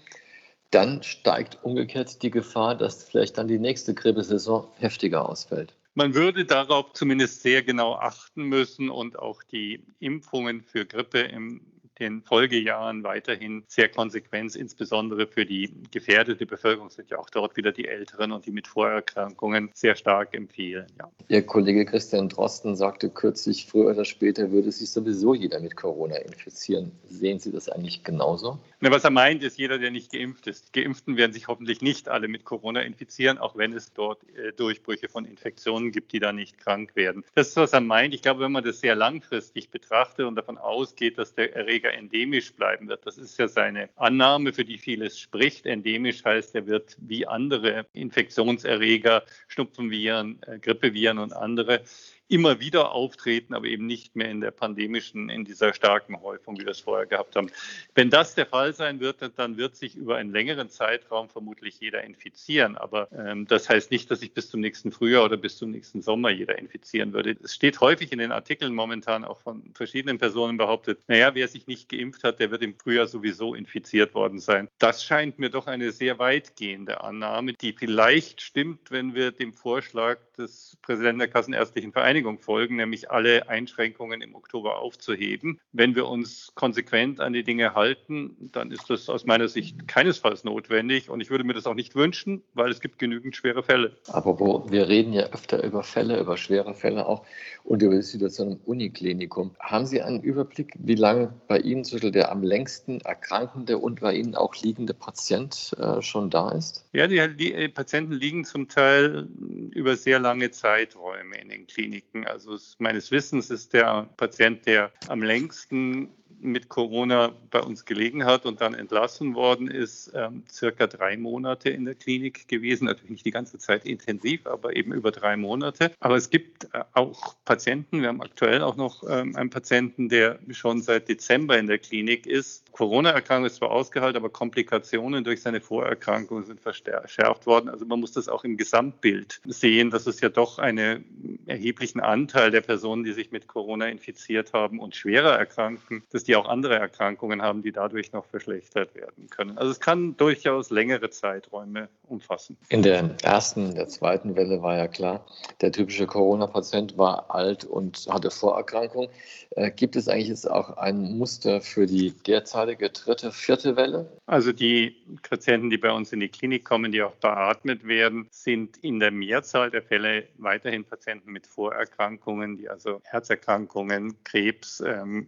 dann 0.72 1.04
steigt 1.04 1.64
umgekehrt 1.64 2.22
die 2.24 2.32
Gefahr, 2.32 2.76
dass 2.76 3.04
vielleicht 3.04 3.38
dann 3.38 3.48
die 3.48 3.60
nächste 3.60 3.94
Grippesaison 3.94 4.68
heftiger 4.78 5.28
ausfällt. 5.28 5.74
Man 5.94 6.14
würde 6.14 6.46
darauf 6.46 6.94
zumindest 6.94 7.42
sehr 7.42 7.64
genau 7.64 7.96
achten 7.96 8.44
müssen 8.44 8.90
und 8.90 9.18
auch 9.18 9.42
die 9.44 9.84
Impfungen 10.00 10.62
für 10.62 10.86
Grippe 10.86 11.22
im 11.22 11.62
den 12.00 12.22
Folgejahren 12.24 13.04
weiterhin 13.04 13.64
sehr 13.68 13.90
konsequent, 13.90 14.56
insbesondere 14.56 15.28
für 15.28 15.46
die 15.46 15.74
gefährdete 15.92 16.46
Bevölkerung 16.46 16.90
sind 16.90 17.10
ja 17.10 17.18
auch 17.18 17.30
dort 17.30 17.58
wieder 17.58 17.72
die 17.72 17.88
Älteren 17.88 18.32
und 18.32 18.46
die 18.46 18.52
mit 18.52 18.68
Vorerkrankungen 18.68 19.70
sehr 19.74 19.96
stark 19.96 20.34
empfehlen. 20.34 20.88
Ja. 21.00 21.12
Ihr 21.28 21.46
Kollege 21.46 21.86
Christian 21.86 22.30
Drosten 22.30 22.76
sagte 22.76 23.10
kürzlich, 23.10 23.66
früher 23.66 23.92
oder 23.92 24.06
später 24.06 24.52
würde 24.52 24.72
sich 24.72 24.90
sowieso 24.90 25.34
jeder 25.34 25.60
mit 25.60 25.76
Corona 25.76 26.18
infizieren. 26.18 26.92
Sehen 27.10 27.40
Sie 27.40 27.52
das 27.52 27.70
eigentlich 27.70 28.04
genauso? 28.04 28.60
Na, 28.80 28.92
was 28.92 29.04
er 29.04 29.10
meint, 29.10 29.44
ist 29.44 29.58
jeder, 29.58 29.80
der 29.80 29.92
nicht 29.92 30.12
geimpft 30.12 30.48
ist. 30.48 30.74
Geimpften 30.74 31.18
werden 31.18 31.34
sich 31.34 31.48
hoffentlich 31.48 31.82
nicht 31.82 32.10
alle 32.10 32.28
mit 32.28 32.46
Corona 32.46 32.82
infizieren, 32.82 33.38
auch 33.38 33.58
wenn 33.58 33.74
es 33.74 33.94
dort 33.94 34.22
äh, 34.36 34.54
Durchbrüche 34.54 35.10
von 35.10 35.26
Infektionen 35.26 35.92
gibt, 35.92 36.14
die 36.14 36.20
da 36.20 36.32
nicht 36.32 36.58
krank 36.60 36.96
werden. 36.96 37.24
Das 37.34 37.50
ist, 37.50 37.58
was 37.58 37.74
er 37.74 37.82
meint. 37.82 38.14
Ich 38.14 38.22
glaube, 38.22 38.42
wenn 38.42 38.52
man 38.52 38.64
das 38.64 38.80
sehr 38.80 38.96
langfristig 38.96 39.70
betrachtet 39.70 40.26
und 40.26 40.36
davon 40.36 40.58
ausgeht, 40.58 41.18
dass 41.18 41.34
der 41.34 41.56
Erreger 41.56 41.87
endemisch 41.94 42.54
bleiben 42.54 42.88
wird, 42.88 43.06
das 43.06 43.18
ist 43.18 43.38
ja 43.38 43.48
seine 43.48 43.90
Annahme, 43.96 44.54
für 44.54 44.66
die 44.66 44.78
vieles 44.78 45.20
spricht. 45.20 45.66
Endemisch 45.66 46.24
heißt, 46.24 46.56
er 46.56 46.68
wird 46.68 46.98
wie 47.00 47.28
andere 47.28 47.86
Infektionserreger, 47.94 49.24
Schnupfenviren, 49.48 50.42
äh, 50.44 50.60
Grippeviren 50.60 51.18
und 51.18 51.34
andere 51.34 51.82
immer 52.30 52.60
wieder 52.60 52.92
auftreten, 52.92 53.54
aber 53.54 53.68
eben 53.68 53.86
nicht 53.86 54.16
mehr 54.16 54.30
in 54.30 54.42
der 54.42 54.52
pandemischen, 54.52 55.30
in 55.30 55.46
dieser 55.46 55.74
starken 55.74 56.22
Häufung, 56.22 56.60
wie 56.60 56.66
wir 56.66 56.72
es 56.72 56.80
vorher 56.80 57.06
gehabt 57.06 57.36
haben. 57.36 57.50
Wenn 57.96 58.10
das 58.10 58.36
der 58.36 58.46
Fall 58.46 58.74
sein 58.74 59.00
wird, 59.00 59.18
dann 59.38 59.58
wird 59.58 59.76
sich 59.76 59.96
über 59.96 60.18
einen 60.18 60.32
längeren 60.32 60.70
Zeitraum 60.70 61.30
vermutlich 61.30 61.80
jeder 61.80 62.04
infizieren. 62.04 62.78
Aber 62.78 63.08
ähm, 63.12 63.48
das 63.48 63.70
heißt 63.70 63.92
nicht, 63.92 64.12
dass 64.12 64.20
sich 64.20 64.34
bis 64.34 64.50
zum 64.50 64.60
nächsten 64.60 64.92
Frühjahr 64.92 65.26
oder 65.26 65.38
bis 65.38 65.58
zum 65.58 65.72
nächsten 65.72 66.02
Sommer 66.02 66.30
jeder 66.30 66.58
infizieren 66.58 67.14
würde. 67.14 67.38
Es 67.42 67.56
steht 67.56 67.80
häufig 67.80 68.12
in 68.12 68.20
den 68.20 68.32
Artikeln 68.32 68.74
momentan 68.74 69.24
auch 69.24 69.40
von 69.40 69.64
verschiedenen 69.74 70.18
Personen 70.18 70.58
behauptet, 70.58 71.00
naja, 71.08 71.34
wer 71.34 71.48
sich 71.48 71.68
nicht 71.68 71.90
geimpft 71.90 72.24
hat, 72.24 72.40
der 72.40 72.52
wird 72.52 72.62
im 72.62 72.76
Frühjahr 72.76 73.08
sowieso 73.08 73.56
infiziert 73.56 74.14
worden 74.14 74.40
sein. 74.40 74.68
Das 74.80 75.04
scheint 75.04 75.40
mir 75.40 75.50
doch 75.50 75.68
eine 75.68 75.92
sehr 75.92 76.20
weitgehende 76.20 77.02
Annahme, 77.02 77.54
die 77.54 77.74
vielleicht 77.74 78.42
stimmt, 78.42 78.92
wenn 78.92 79.16
wir 79.16 79.32
dem 79.32 79.54
Vorschlag 79.54 80.20
des 80.38 80.78
Präsidenten 80.82 81.20
der 81.20 81.28
Kassenärztlichen 81.30 81.92
Vereinigung 81.92 82.17
Beschleunigung 82.18 82.40
folgen, 82.40 82.78
nämlich 82.78 83.12
alle 83.12 83.48
Einschränkungen 83.48 84.22
im 84.22 84.34
Oktober 84.34 84.80
aufzuheben. 84.80 85.60
Wenn 85.72 85.96
wir 85.96 86.08
uns 86.08 86.52
konsequent 86.56 87.20
an 87.20 87.34
die 87.34 87.44
Dinge 87.44 87.76
halten, 87.76 88.50
dann 88.52 88.72
ist 88.72 88.90
das 88.90 89.08
aus 89.08 89.26
meiner 89.26 89.48
Sicht 89.48 89.88
keinesfalls 89.88 90.44
notwendig 90.44 91.10
und 91.10 91.22
ich 91.22 91.30
würde 91.30 91.44
mir 91.44 91.54
das 91.54 91.68
auch 91.68 91.76
nicht 91.76 91.96
wünschen, 91.96 92.42
weil 92.56 92.72
es 92.72 92.82
gibt 92.82 92.98
genügend 92.98 93.36
schwere 93.36 93.62
Fälle. 93.62 93.96
Aber 94.08 94.40
wir 94.72 94.88
reden 94.88 95.14
ja 95.14 95.28
öfter 95.28 95.64
über 95.64 95.84
Fälle, 95.84 96.20
über 96.20 96.38
schwere 96.38 96.74
Fälle 96.74 97.06
auch 97.06 97.24
und 97.64 97.84
über 97.84 97.96
die 97.96 98.02
Situation 98.02 98.54
im 98.54 98.60
Uniklinikum. 98.66 99.52
Haben 99.60 99.86
Sie 99.86 100.02
einen 100.02 100.22
Überblick, 100.22 100.74
wie 100.80 100.96
lange 100.96 101.34
bei 101.48 101.60
Ihnen 101.60 101.84
zum 101.84 101.98
Beispiel 101.98 102.12
der 102.12 102.32
am 102.32 102.42
längsten 102.42 103.02
erkrankende 103.02 103.78
und 103.78 104.00
bei 104.00 104.16
Ihnen 104.16 104.36
auch 104.36 104.56
liegende 104.56 104.94
Patient 104.94 105.76
äh, 105.78 106.02
schon 106.02 106.30
da 106.30 106.52
ist? 106.52 106.86
Ja, 106.94 107.08
die, 107.08 107.36
die 107.36 107.68
Patienten 107.68 108.14
liegen 108.14 108.46
zum 108.46 108.68
Teil 108.68 109.28
über 109.72 109.96
sehr 109.96 110.20
lange 110.20 110.50
Zeiträume 110.50 111.38
in 111.40 111.50
den 111.50 111.68
Kliniken. 111.68 112.07
Kliniken. 112.12 112.28
Also 112.28 112.58
meines 112.80 113.12
Wissens 113.12 113.50
ist 113.50 113.74
der 113.74 114.08
Patient, 114.18 114.66
der 114.66 114.92
am 115.08 115.24
längsten 115.24 116.10
mit 116.40 116.70
Corona 116.70 117.34
bei 117.52 117.62
uns 117.62 117.86
gelegen 117.86 118.26
hat 118.26 118.46
und 118.46 118.62
dann 118.62 118.74
entlassen 118.74 119.36
worden 119.36 119.68
ist, 119.68 120.12
ähm, 120.14 120.44
circa 120.50 120.88
drei 120.88 121.18
Monate 121.18 121.70
in 121.70 121.86
der 121.86 121.96
Klinik 121.96 122.48
gewesen. 122.48 122.86
Natürlich 122.86 123.10
nicht 123.10 123.26
die 123.26 123.32
ganze 123.32 123.58
Zeit 123.58 123.86
intensiv, 123.86 124.46
aber 124.46 124.76
eben 124.76 124.94
über 124.94 125.12
drei 125.12 125.38
Monate. 125.38 125.92
Aber 126.00 126.16
es 126.16 126.30
gibt 126.30 126.66
äh, 126.74 126.84
auch 126.94 127.36
Patienten, 127.46 128.02
wir 128.02 128.10
haben 128.10 128.22
aktuell 128.22 128.62
auch 128.62 128.76
noch 128.76 129.04
ähm, 129.10 129.36
einen 129.36 129.50
Patienten, 129.50 130.10
der 130.10 130.40
schon 130.52 130.82
seit 130.82 131.10
Dezember 131.10 131.58
in 131.58 131.68
der 131.68 131.80
Klinik 131.80 132.28
ist. 132.28 132.72
Corona-Erkrankung 132.72 133.48
ist 133.48 133.56
zwar 133.56 133.72
ausgehalten, 133.72 134.18
aber 134.18 134.30
Komplikationen 134.30 135.24
durch 135.24 135.42
seine 135.42 135.62
Vorerkrankung 135.62 136.46
sind 136.46 136.62
verschärft 136.62 137.48
worden. 137.48 137.70
Also 137.70 137.86
man 137.86 138.00
muss 138.00 138.12
das 138.12 138.30
auch 138.30 138.44
im 138.44 138.58
Gesamtbild 138.58 139.42
sehen, 139.46 139.90
dass 139.90 140.06
es 140.06 140.22
ja 140.22 140.30
doch 140.30 140.60
einen 140.60 141.42
erheblichen 141.48 142.00
Anteil 142.00 142.52
der 142.52 142.62
Personen, 142.62 143.04
die 143.04 143.14
sich 143.14 143.32
mit 143.32 143.48
Corona 143.48 143.88
infiziert 143.88 144.54
haben 144.54 144.80
und 144.80 144.96
schwerer 144.96 145.38
erkranken, 145.38 146.04
dass 146.12 146.27
die 146.28 146.36
auch 146.36 146.48
andere 146.48 146.78
Erkrankungen 146.78 147.42
haben, 147.42 147.62
die 147.62 147.72
dadurch 147.72 148.12
noch 148.12 148.26
verschlechtert 148.26 148.94
werden 148.96 149.30
können. 149.30 149.58
Also 149.58 149.72
es 149.72 149.80
kann 149.80 150.18
durchaus 150.18 150.70
längere 150.70 151.10
Zeiträume 151.10 151.90
umfassen. 152.04 152.58
In 152.70 152.84
der 152.84 153.16
ersten, 153.24 153.76
der 153.76 153.88
zweiten 153.88 154.36
Welle 154.36 154.62
war 154.62 154.78
ja 154.78 154.88
klar, 154.88 155.26
der 155.62 155.72
typische 155.72 156.06
Corona-Patient 156.06 156.98
war 156.98 157.34
alt 157.34 157.64
und 157.64 158.08
hatte 158.10 158.32
Vorerkrankungen. 158.32 159.10
Äh, 159.52 159.72
gibt 159.72 159.96
es 159.96 160.08
eigentlich 160.08 160.28
jetzt 160.28 160.50
auch 160.50 160.78
ein 160.78 161.18
Muster 161.18 161.62
für 161.62 161.86
die 161.86 162.12
derzeitige 162.12 162.90
dritte, 162.90 163.32
vierte 163.32 163.76
Welle? 163.76 164.12
Also 164.26 164.52
die 164.52 164.96
Patienten, 165.28 165.70
die 165.70 165.78
bei 165.78 165.92
uns 165.92 166.12
in 166.12 166.20
die 166.20 166.28
Klinik 166.28 166.66
kommen, 166.66 166.92
die 166.92 167.02
auch 167.02 167.16
beatmet 167.16 167.88
werden, 167.88 168.28
sind 168.30 168.78
in 168.78 169.00
der 169.00 169.12
Mehrzahl 169.12 169.72
der 169.72 169.82
Fälle 169.82 170.28
weiterhin 170.38 170.84
Patienten 170.84 171.32
mit 171.32 171.48
Vorerkrankungen, 171.48 172.58
die 172.58 172.70
also 172.70 173.02
Herzerkrankungen, 173.04 174.16
Krebs, 174.24 174.84
ähm, 174.86 175.28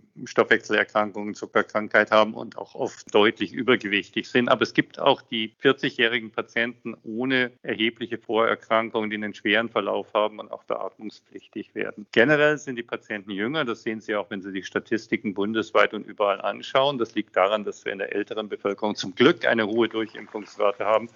Stoffwechselerkrankungen, 0.89 1.33
Zuckerkrankheit 1.35 2.11
haben 2.11 2.33
und 2.33 2.57
auch 2.57 2.75
oft 2.75 3.13
deutlich 3.13 3.53
übergewichtig 3.53 4.27
sind. 4.27 4.49
Aber 4.49 4.61
es 4.61 4.73
gibt 4.73 4.99
auch 4.99 5.21
die 5.21 5.53
40-jährigen 5.61 6.31
Patienten 6.31 6.95
ohne 7.03 7.51
erhebliche 7.61 8.17
Vorerkrankungen, 8.17 9.09
die 9.09 9.15
einen 9.15 9.33
schweren 9.33 9.69
Verlauf 9.69 10.13
haben 10.13 10.39
und 10.39 10.51
auch 10.51 10.63
beatmungspflichtig 10.63 11.75
werden. 11.75 12.07
Generell 12.11 12.57
sind 12.57 12.75
die 12.75 12.83
Patienten 12.83 13.31
jünger, 13.31 13.65
das 13.65 13.83
sehen 13.83 14.01
Sie 14.01 14.15
auch, 14.15 14.29
wenn 14.29 14.41
Sie 14.41 14.51
die 14.51 14.63
Statistiken 14.63 15.33
bundesweit 15.33 15.93
und 15.93 16.05
überall 16.05 16.41
anschauen. 16.41 16.97
Das 16.97 17.15
liegt 17.15 17.35
daran, 17.35 17.63
dass 17.63 17.85
wir 17.85 17.91
in 17.91 17.99
der 17.99 18.13
älteren 18.13 18.49
Bevölkerung 18.49 18.95
zum 18.95 19.15
Glück 19.15 19.45
eine 19.45 19.67
hohe 19.67 19.87
Durchimpfungsrate 19.87 20.85
haben. 20.85 21.09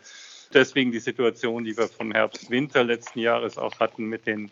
Deswegen 0.53 0.91
die 0.91 0.99
Situation, 0.99 1.63
die 1.63 1.75
wir 1.75 1.87
vom 1.87 2.11
Herbst, 2.11 2.51
Winter 2.51 2.83
letzten 2.83 3.19
Jahres 3.19 3.57
auch 3.57 3.79
hatten 3.79 4.05
mit 4.05 4.27
den 4.27 4.51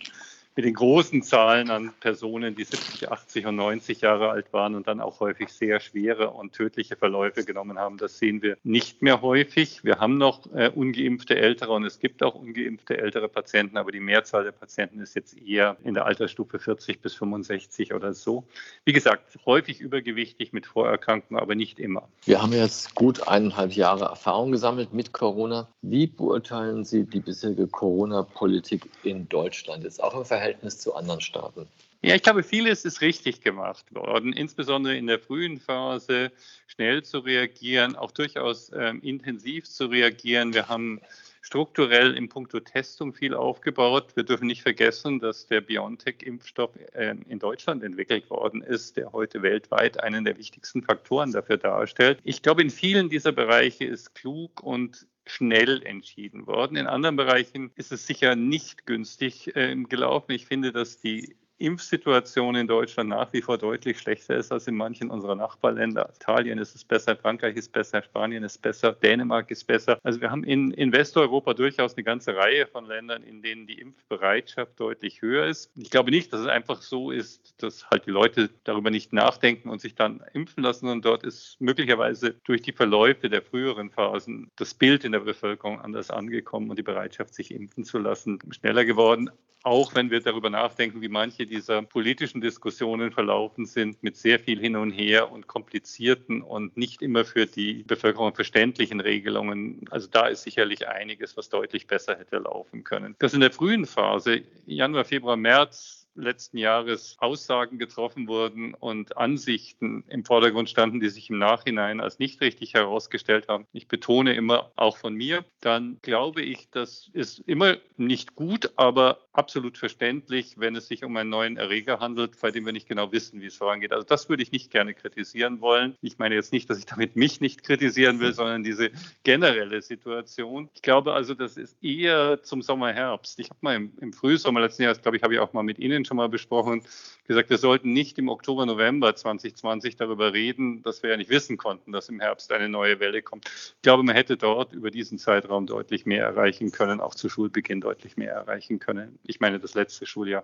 mit 0.55 0.65
den 0.65 0.73
großen 0.73 1.23
Zahlen 1.23 1.69
an 1.69 1.93
Personen, 1.99 2.55
die 2.55 2.65
70, 2.65 3.09
80 3.09 3.45
und 3.45 3.55
90 3.55 4.01
Jahre 4.01 4.29
alt 4.29 4.51
waren 4.51 4.75
und 4.75 4.87
dann 4.87 4.99
auch 4.99 5.19
häufig 5.21 5.49
sehr 5.49 5.79
schwere 5.79 6.31
und 6.31 6.53
tödliche 6.53 6.95
Verläufe 6.97 7.45
genommen 7.45 7.79
haben. 7.79 7.97
Das 7.97 8.19
sehen 8.19 8.41
wir 8.41 8.57
nicht 8.63 9.01
mehr 9.01 9.21
häufig. 9.21 9.83
Wir 9.83 9.99
haben 9.99 10.17
noch 10.17 10.51
äh, 10.53 10.69
ungeimpfte 10.69 11.37
Ältere 11.37 11.71
und 11.71 11.85
es 11.85 11.99
gibt 11.99 12.21
auch 12.21 12.35
ungeimpfte 12.35 12.97
ältere 12.97 13.29
Patienten, 13.29 13.77
aber 13.77 13.91
die 13.91 14.01
Mehrzahl 14.01 14.43
der 14.43 14.51
Patienten 14.51 14.99
ist 14.99 15.15
jetzt 15.15 15.37
eher 15.37 15.77
in 15.83 15.93
der 15.93 16.05
Altersstufe 16.05 16.59
40 16.59 17.01
bis 17.01 17.15
65 17.15 17.93
oder 17.93 18.13
so. 18.13 18.43
Wie 18.83 18.93
gesagt, 18.93 19.37
häufig 19.45 19.79
übergewichtig 19.79 20.51
mit 20.51 20.65
Vorerkrankungen, 20.65 21.41
aber 21.41 21.55
nicht 21.55 21.79
immer. 21.79 22.09
Wir 22.25 22.41
haben 22.41 22.51
jetzt 22.51 22.93
gut 22.95 23.27
eineinhalb 23.27 23.71
Jahre 23.71 24.05
Erfahrung 24.05 24.51
gesammelt 24.51 24.93
mit 24.93 25.13
Corona. 25.13 25.69
Wie 25.81 26.07
beurteilen 26.07 26.83
Sie 26.83 27.05
die 27.05 27.21
bisherige 27.21 27.67
Corona-Politik 27.67 28.89
in 29.03 29.29
Deutschland? 29.29 29.85
Ist 29.85 30.03
auch 30.03 30.15
im 30.15 30.25
Verhältnis 30.25 30.40
Verhältnis 30.41 30.79
zu 30.79 30.95
anderen 30.95 31.21
Staaten? 31.21 31.67
Ja, 32.01 32.15
ich 32.15 32.23
glaube, 32.23 32.41
vieles 32.41 32.83
ist 32.83 33.01
richtig 33.01 33.41
gemacht 33.41 33.85
worden, 33.93 34.33
insbesondere 34.33 34.97
in 34.97 35.05
der 35.05 35.19
frühen 35.19 35.59
Phase 35.59 36.31
schnell 36.65 37.03
zu 37.03 37.19
reagieren, 37.19 37.95
auch 37.95 38.09
durchaus 38.09 38.71
ähm, 38.73 39.01
intensiv 39.03 39.69
zu 39.69 39.85
reagieren. 39.85 40.55
Wir 40.55 40.67
haben 40.67 40.99
strukturell 41.43 42.15
im 42.15 42.27
Punkto 42.27 42.59
Testung 42.59 43.13
viel 43.13 43.35
aufgebaut. 43.35 44.15
Wir 44.15 44.23
dürfen 44.23 44.47
nicht 44.47 44.63
vergessen, 44.63 45.19
dass 45.19 45.45
der 45.45 45.61
BioNTech-Impfstoff 45.61 46.71
äh, 46.93 47.13
in 47.29 47.37
Deutschland 47.37 47.83
entwickelt 47.83 48.27
worden 48.31 48.63
ist, 48.63 48.97
der 48.97 49.11
heute 49.11 49.43
weltweit 49.43 50.01
einen 50.01 50.25
der 50.25 50.39
wichtigsten 50.39 50.81
Faktoren 50.81 51.31
dafür 51.31 51.57
darstellt. 51.57 52.17
Ich 52.23 52.41
glaube, 52.41 52.63
in 52.63 52.71
vielen 52.71 53.09
dieser 53.09 53.31
Bereiche 53.31 53.85
ist 53.85 54.15
klug 54.15 54.63
und 54.63 55.05
schnell 55.25 55.83
entschieden 55.83 56.47
worden. 56.47 56.77
In 56.77 56.87
anderen 56.87 57.15
Bereichen 57.15 57.71
ist 57.75 57.91
es 57.91 58.07
sicher 58.07 58.35
nicht 58.35 58.85
günstig 58.85 59.55
äh, 59.55 59.75
gelaufen. 59.75 60.31
Ich 60.31 60.45
finde, 60.45 60.71
dass 60.71 60.99
die 60.99 61.35
Impfsituation 61.61 62.55
in 62.55 62.67
Deutschland 62.67 63.09
nach 63.09 63.31
wie 63.33 63.41
vor 63.41 63.57
deutlich 63.57 63.99
schlechter 63.99 64.35
ist 64.35 64.51
als 64.51 64.67
in 64.67 64.75
manchen 64.75 65.09
unserer 65.09 65.35
Nachbarländer. 65.35 66.11
Italien 66.15 66.57
ist 66.57 66.75
es 66.75 66.83
besser, 66.83 67.15
Frankreich 67.15 67.55
ist 67.55 67.71
besser, 67.71 68.01
Spanien 68.01 68.43
ist 68.43 68.61
besser, 68.61 68.93
Dänemark 68.93 69.51
ist 69.51 69.65
besser. 69.65 69.99
Also 70.03 70.21
wir 70.21 70.31
haben 70.31 70.43
in, 70.43 70.71
in 70.71 70.91
Westeuropa 70.91 71.53
durchaus 71.53 71.95
eine 71.95 72.03
ganze 72.03 72.35
Reihe 72.35 72.67
von 72.67 72.85
Ländern, 72.85 73.23
in 73.23 73.41
denen 73.41 73.67
die 73.67 73.79
Impfbereitschaft 73.79 74.79
deutlich 74.79 75.21
höher 75.21 75.45
ist. 75.45 75.71
Ich 75.75 75.89
glaube 75.89 76.11
nicht, 76.11 76.33
dass 76.33 76.41
es 76.41 76.47
einfach 76.47 76.81
so 76.81 77.11
ist, 77.11 77.55
dass 77.61 77.89
halt 77.89 78.05
die 78.05 78.11
Leute 78.11 78.49
darüber 78.63 78.89
nicht 78.89 79.13
nachdenken 79.13 79.69
und 79.69 79.81
sich 79.81 79.95
dann 79.95 80.23
impfen 80.33 80.63
lassen, 80.63 80.87
sondern 80.87 81.01
dort 81.01 81.23
ist 81.23 81.59
möglicherweise 81.59 82.35
durch 82.45 82.61
die 82.61 82.73
Verläufe 82.73 83.29
der 83.29 83.41
früheren 83.41 83.91
Phasen 83.91 84.49
das 84.55 84.73
Bild 84.73 85.03
in 85.03 85.11
der 85.11 85.19
Bevölkerung 85.19 85.79
anders 85.79 86.09
angekommen 86.09 86.69
und 86.69 86.79
die 86.79 86.83
Bereitschaft, 86.83 87.33
sich 87.33 87.51
impfen 87.51 87.83
zu 87.83 87.99
lassen, 87.99 88.39
schneller 88.51 88.85
geworden. 88.85 89.29
Auch 89.63 89.93
wenn 89.93 90.09
wir 90.09 90.21
darüber 90.21 90.49
nachdenken, 90.49 91.01
wie 91.01 91.07
manche 91.07 91.45
dieser 91.51 91.81
politischen 91.83 92.41
Diskussionen 92.41 93.11
verlaufen 93.11 93.65
sind, 93.65 94.01
mit 94.01 94.15
sehr 94.15 94.39
viel 94.39 94.59
hin 94.59 94.75
und 94.75 94.91
her 94.91 95.31
und 95.31 95.47
komplizierten 95.47 96.41
und 96.41 96.77
nicht 96.77 97.01
immer 97.01 97.25
für 97.25 97.45
die 97.45 97.83
Bevölkerung 97.83 98.33
verständlichen 98.33 99.01
Regelungen. 99.01 99.85
Also 99.91 100.07
da 100.09 100.27
ist 100.27 100.43
sicherlich 100.43 100.87
einiges, 100.87 101.35
was 101.37 101.49
deutlich 101.49 101.87
besser 101.87 102.17
hätte 102.17 102.37
laufen 102.37 102.83
können. 102.83 103.15
Das 103.19 103.33
in 103.33 103.41
der 103.41 103.51
frühen 103.51 103.85
Phase, 103.85 104.41
Januar, 104.65 105.03
Februar, 105.05 105.35
März, 105.35 106.00
letzten 106.15 106.57
Jahres 106.57 107.15
Aussagen 107.19 107.77
getroffen 107.77 108.27
wurden 108.27 108.73
und 108.73 109.17
Ansichten 109.17 110.03
im 110.07 110.25
Vordergrund 110.25 110.69
standen, 110.69 110.99
die 110.99 111.09
sich 111.09 111.29
im 111.29 111.37
Nachhinein 111.37 111.99
als 111.99 112.19
nicht 112.19 112.41
richtig 112.41 112.73
herausgestellt 112.73 113.47
haben. 113.47 113.65
Ich 113.73 113.87
betone 113.87 114.33
immer 114.33 114.71
auch 114.75 114.97
von 114.97 115.13
mir, 115.13 115.45
dann 115.61 115.97
glaube 116.01 116.41
ich, 116.41 116.69
das 116.71 117.09
ist 117.13 117.39
immer 117.45 117.77
nicht 117.97 118.35
gut, 118.35 118.71
aber 118.75 119.19
absolut 119.33 119.77
verständlich, 119.77 120.55
wenn 120.57 120.75
es 120.75 120.87
sich 120.87 121.03
um 121.03 121.15
einen 121.17 121.29
neuen 121.29 121.57
Erreger 121.57 121.99
handelt, 121.99 122.39
bei 122.41 122.51
dem 122.51 122.65
wir 122.65 122.73
nicht 122.73 122.87
genau 122.87 123.11
wissen, 123.11 123.41
wie 123.41 123.47
es 123.47 123.55
vorangeht. 123.55 123.93
Also 123.93 124.05
das 124.05 124.29
würde 124.29 124.43
ich 124.43 124.51
nicht 124.51 124.71
gerne 124.71 124.93
kritisieren 124.93 125.61
wollen. 125.61 125.95
Ich 126.01 126.17
meine 126.17 126.35
jetzt 126.35 126.51
nicht, 126.51 126.69
dass 126.69 126.77
ich 126.77 126.85
damit 126.85 127.15
mich 127.15 127.41
nicht 127.41 127.63
kritisieren 127.63 128.19
will, 128.19 128.33
sondern 128.33 128.63
diese 128.63 128.91
generelle 129.23 129.81
Situation. 129.81 130.69
Ich 130.73 130.81
glaube 130.81 131.13
also, 131.13 131.33
das 131.33 131.57
ist 131.57 131.81
eher 131.83 132.43
zum 132.43 132.61
Sommer, 132.61 132.93
Herbst. 132.93 133.39
Ich 133.39 133.49
habe 133.49 133.59
mal 133.61 133.75
im, 133.75 133.93
im 134.01 134.13
Frühsommer 134.13 134.59
letzten 134.59 134.83
Jahres, 134.83 135.01
glaube 135.01 135.17
ich, 135.17 135.23
habe 135.23 135.33
ich 135.33 135.39
auch 135.39 135.53
mal 135.53 135.63
mit 135.63 135.79
Ihnen 135.79 136.00
schon 136.05 136.17
mal 136.17 136.29
besprochen, 136.29 136.83
gesagt, 137.27 137.49
wir 137.49 137.57
sollten 137.57 137.93
nicht 137.93 138.17
im 138.17 138.29
Oktober, 138.29 138.65
November 138.65 139.15
2020 139.15 139.95
darüber 139.95 140.33
reden, 140.33 140.83
dass 140.83 141.01
wir 141.01 141.11
ja 141.11 141.17
nicht 141.17 141.29
wissen 141.29 141.57
konnten, 141.57 141.91
dass 141.91 142.09
im 142.09 142.19
Herbst 142.19 142.51
eine 142.51 142.67
neue 142.67 142.99
Welle 142.99 143.21
kommt. 143.21 143.45
Ich 143.47 143.81
glaube, 143.81 144.03
man 144.03 144.15
hätte 144.15 144.35
dort 144.35 144.73
über 144.73 144.91
diesen 144.91 145.17
Zeitraum 145.17 145.65
deutlich 145.65 146.05
mehr 146.05 146.25
erreichen 146.25 146.71
können, 146.71 146.99
auch 146.99 147.15
zu 147.15 147.29
Schulbeginn 147.29 147.81
deutlich 147.81 148.17
mehr 148.17 148.33
erreichen 148.33 148.79
können 148.79 149.19
ich 149.23 149.39
meine 149.39 149.59
das 149.59 149.73
letzte 149.73 150.05
Schuljahr, 150.05 150.43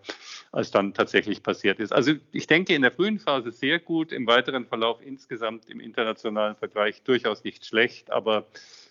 als 0.52 0.72
dann 0.72 0.94
tatsächlich 0.94 1.44
passiert 1.44 1.80
ist. 1.80 1.92
Also 1.92 2.14
ich 2.32 2.48
denke 2.48 2.74
in 2.74 2.82
der 2.82 2.92
frühen 2.92 3.20
Phase 3.20 3.52
sehr 3.52 3.80
gut, 3.80 4.12
im 4.12 4.28
weiteren 4.28 4.66
Verlauf 4.66 5.02
insgesamt 5.02 5.70
im 5.70 5.80
internationalen 5.80 6.56
Vergleich 6.56 7.04
durchaus 7.04 7.44
nicht 7.44 7.66
schlecht, 7.66 8.12
aber 8.12 8.48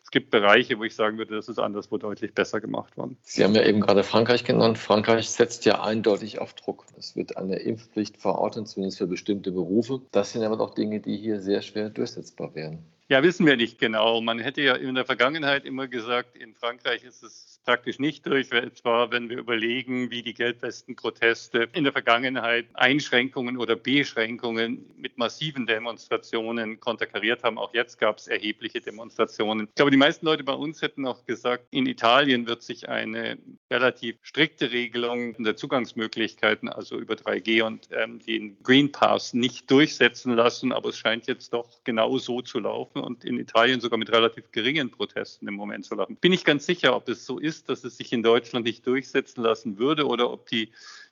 es 0.06 0.12
gibt 0.12 0.30
Bereiche, 0.30 0.78
wo 0.78 0.84
ich 0.84 0.94
sagen 0.94 1.18
würde, 1.18 1.34
das 1.34 1.48
ist 1.48 1.58
anderswo 1.58 1.98
deutlich 1.98 2.32
besser 2.32 2.60
gemacht 2.60 2.96
worden. 2.96 3.16
Sie 3.22 3.42
haben 3.42 3.56
ja 3.56 3.64
eben 3.64 3.80
gerade 3.80 4.04
Frankreich 4.04 4.44
genannt. 4.44 4.78
Frankreich 4.78 5.28
setzt 5.28 5.64
ja 5.64 5.82
eindeutig 5.82 6.38
auf 6.38 6.54
Druck. 6.54 6.86
Es 6.96 7.16
wird 7.16 7.36
eine 7.36 7.56
Impfpflicht 7.56 8.16
verordnet, 8.16 8.68
zumindest 8.68 8.98
für 8.98 9.08
bestimmte 9.08 9.50
Berufe. 9.50 10.02
Das 10.12 10.30
sind 10.30 10.44
aber 10.44 10.58
doch 10.58 10.76
Dinge, 10.76 11.00
die 11.00 11.16
hier 11.16 11.40
sehr 11.40 11.60
schwer 11.60 11.90
durchsetzbar 11.90 12.54
wären. 12.54 12.78
Ja, 13.08 13.25
wissen 13.25 13.46
wir 13.46 13.56
nicht 13.56 13.80
genau. 13.80 14.20
Man 14.20 14.38
hätte 14.38 14.62
ja 14.62 14.76
in 14.76 14.94
der 14.94 15.04
Vergangenheit 15.04 15.64
immer 15.64 15.88
gesagt, 15.88 16.36
in 16.36 16.54
Frankreich 16.54 17.02
ist 17.02 17.25
es 17.25 17.55
praktisch 17.66 17.99
nicht 17.99 18.25
durch, 18.26 18.52
etwa 18.52 19.11
wenn 19.11 19.28
wir 19.28 19.38
überlegen, 19.38 20.11
wie 20.11 20.23
die 20.23 20.35
Gelbwesten-Proteste 20.35 21.68
in 21.73 21.85
der 21.85 21.92
Vergangenheit 21.92 22.66
Einschränkungen 22.75 23.58
oder 23.58 23.76
Beschränkungen 23.76 24.87
mit 24.96 25.18
massiven 25.18 25.66
Demonstrationen 25.66 26.80
konterkariert 26.80 27.42
haben. 27.42 27.58
Auch 27.58 27.75
jetzt 27.75 27.99
gab 27.99 28.18
es 28.18 28.28
erhebliche 28.28 28.80
Demonstrationen. 28.80 29.66
Ich 29.68 29.75
glaube, 29.75 29.90
die 29.90 29.96
meisten 29.96 30.25
Leute 30.25 30.44
bei 30.44 30.52
uns 30.52 30.80
hätten 30.80 31.06
auch 31.06 31.26
gesagt, 31.26 31.66
in 31.70 31.87
Italien 31.87 32.46
wird 32.46 32.62
sich 32.62 32.88
eine 32.88 33.37
relativ 33.70 34.16
strikte 34.23 34.70
Regelung 34.70 35.35
der 35.42 35.56
Zugangsmöglichkeiten, 35.56 36.68
also 36.68 36.99
über 36.99 37.14
3G 37.14 37.62
und 37.62 37.88
ähm, 37.90 38.20
den 38.20 38.62
Green 38.62 38.92
Pass, 38.92 39.35
nicht 39.35 39.70
durchsetzen 39.70 40.35
lassen. 40.35 40.73
Aber 40.73 40.90
es 40.90 40.99
scheint 40.99 41.26
jetzt 41.26 41.52
doch 41.52 41.68
genau 41.82 42.18
so 42.18 42.42
zu 42.42 42.61
laufen 42.61 43.00
und 43.00 43.25
in 43.25 43.40
Italien 43.40 43.80
sogar 43.80 43.99
mit 43.99 44.12
relativ 44.12 44.52
geringen 44.52 44.90
Protesten 44.90 45.49
im 45.49 45.54
Moment 45.54 45.85
zu 45.85 45.96
laufen. 45.96 46.16
Bin 46.16 46.32
ich 46.32 46.44
ganz 46.44 46.64
sicher, 46.64 46.94
ob 46.94 47.08
es 47.08 47.26
so 47.26 47.38
ist, 47.38 47.55
dass 47.64 47.84
es 47.84 47.96
sich 47.96 48.12
in 48.12 48.22
Deutschland 48.22 48.66
nicht 48.66 48.86
durchsetzen 48.86 49.42
lassen 49.42 49.78
würde 49.78 50.06
oder 50.06 50.30
ob 50.30 50.46
die 50.48 50.70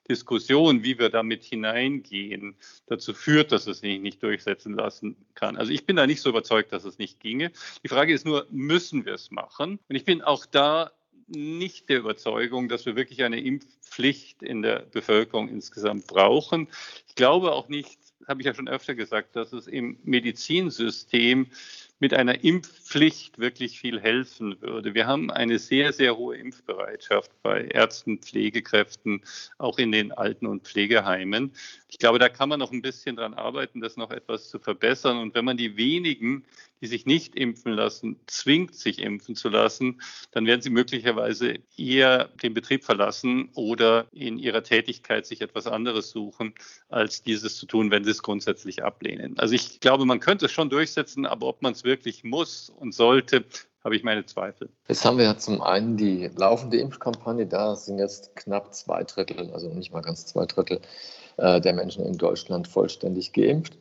Diskussion, 0.08 0.84
wie 0.84 0.98
wir 0.98 1.08
damit 1.08 1.44
hineingehen, 1.44 2.56
dazu 2.86 3.14
führt, 3.14 3.52
dass 3.52 3.66
es 3.66 3.80
sich 3.80 4.00
nicht 4.00 4.22
durchsetzen 4.22 4.74
lassen 4.74 5.16
kann. 5.34 5.56
Also 5.56 5.72
ich 5.72 5.86
bin 5.86 5.96
da 5.96 6.06
nicht 6.06 6.20
so 6.20 6.28
überzeugt, 6.28 6.72
dass 6.72 6.84
es 6.84 6.98
nicht 6.98 7.20
ginge. 7.20 7.52
Die 7.82 7.88
Frage 7.88 8.12
ist 8.12 8.26
nur, 8.26 8.46
müssen 8.50 9.06
wir 9.06 9.14
es 9.14 9.30
machen? 9.30 9.78
Und 9.88 9.96
ich 9.96 10.04
bin 10.04 10.20
auch 10.20 10.44
da 10.46 10.90
nicht 11.26 11.88
der 11.88 12.00
Überzeugung, 12.00 12.68
dass 12.68 12.84
wir 12.84 12.96
wirklich 12.96 13.22
eine 13.22 13.40
Impfpflicht 13.40 14.42
in 14.42 14.60
der 14.60 14.80
Bevölkerung 14.80 15.48
insgesamt 15.48 16.06
brauchen. 16.06 16.68
Ich 17.08 17.14
glaube 17.14 17.52
auch 17.52 17.68
nicht, 17.68 17.98
habe 18.28 18.42
ich 18.42 18.46
ja 18.46 18.54
schon 18.54 18.68
öfter 18.68 18.94
gesagt, 18.94 19.36
dass 19.36 19.52
es 19.54 19.66
im 19.66 19.98
Medizinsystem 20.04 21.46
mit 21.98 22.12
einer 22.12 22.44
Impfpflicht 22.44 22.83
wirklich 22.94 23.80
viel 23.80 24.00
helfen 24.00 24.60
würde. 24.60 24.94
Wir 24.94 25.06
haben 25.06 25.30
eine 25.30 25.58
sehr, 25.58 25.92
sehr 25.92 26.16
hohe 26.16 26.36
Impfbereitschaft 26.36 27.30
bei 27.42 27.64
Ärzten, 27.64 28.18
Pflegekräften, 28.18 29.22
auch 29.58 29.78
in 29.78 29.90
den 29.90 30.12
Alten- 30.12 30.46
und 30.46 30.64
Pflegeheimen. 30.64 31.52
Ich 31.88 31.98
glaube, 31.98 32.18
da 32.18 32.28
kann 32.28 32.48
man 32.48 32.58
noch 32.58 32.72
ein 32.72 32.82
bisschen 32.82 33.16
dran 33.16 33.34
arbeiten, 33.34 33.80
das 33.80 33.96
noch 33.96 34.10
etwas 34.10 34.48
zu 34.48 34.58
verbessern. 34.58 35.18
Und 35.18 35.34
wenn 35.34 35.44
man 35.44 35.56
die 35.56 35.76
wenigen, 35.76 36.44
die 36.80 36.86
sich 36.86 37.06
nicht 37.06 37.34
impfen 37.34 37.72
lassen, 37.72 38.20
zwingt, 38.26 38.74
sich 38.74 38.98
impfen 38.98 39.36
zu 39.36 39.48
lassen, 39.48 40.02
dann 40.32 40.46
werden 40.46 40.60
sie 40.60 40.70
möglicherweise 40.70 41.60
eher 41.78 42.26
den 42.42 42.52
Betrieb 42.52 42.84
verlassen 42.84 43.48
oder 43.54 44.06
in 44.12 44.38
ihrer 44.38 44.62
Tätigkeit 44.62 45.24
sich 45.24 45.40
etwas 45.40 45.66
anderes 45.66 46.10
suchen, 46.10 46.54
als 46.88 47.22
dieses 47.22 47.56
zu 47.56 47.66
tun, 47.66 47.90
wenn 47.90 48.04
sie 48.04 48.10
es 48.10 48.22
grundsätzlich 48.22 48.84
ablehnen. 48.84 49.38
Also 49.38 49.54
ich 49.54 49.80
glaube, 49.80 50.04
man 50.04 50.20
könnte 50.20 50.46
es 50.46 50.52
schon 50.52 50.68
durchsetzen, 50.68 51.24
aber 51.24 51.46
ob 51.46 51.62
man 51.62 51.72
es 51.72 51.84
wirklich 51.84 52.22
muss 52.22 52.70
und 52.76 52.94
sollte, 52.94 53.44
habe 53.82 53.96
ich 53.96 54.02
meine 54.02 54.24
Zweifel. 54.24 54.70
Jetzt 54.88 55.04
haben 55.04 55.18
wir 55.18 55.24
ja 55.24 55.36
zum 55.36 55.60
einen 55.60 55.96
die 55.96 56.30
laufende 56.36 56.78
Impfkampagne, 56.78 57.46
da 57.46 57.76
sind 57.76 57.98
jetzt 57.98 58.34
knapp 58.36 58.74
zwei 58.74 59.04
Drittel, 59.04 59.50
also 59.52 59.68
nicht 59.68 59.92
mal 59.92 60.00
ganz 60.00 60.26
zwei 60.26 60.46
Drittel 60.46 60.80
äh, 61.36 61.60
der 61.60 61.74
Menschen 61.74 62.04
in 62.04 62.16
Deutschland 62.16 62.68
vollständig 62.68 63.32
geimpft. 63.32 63.76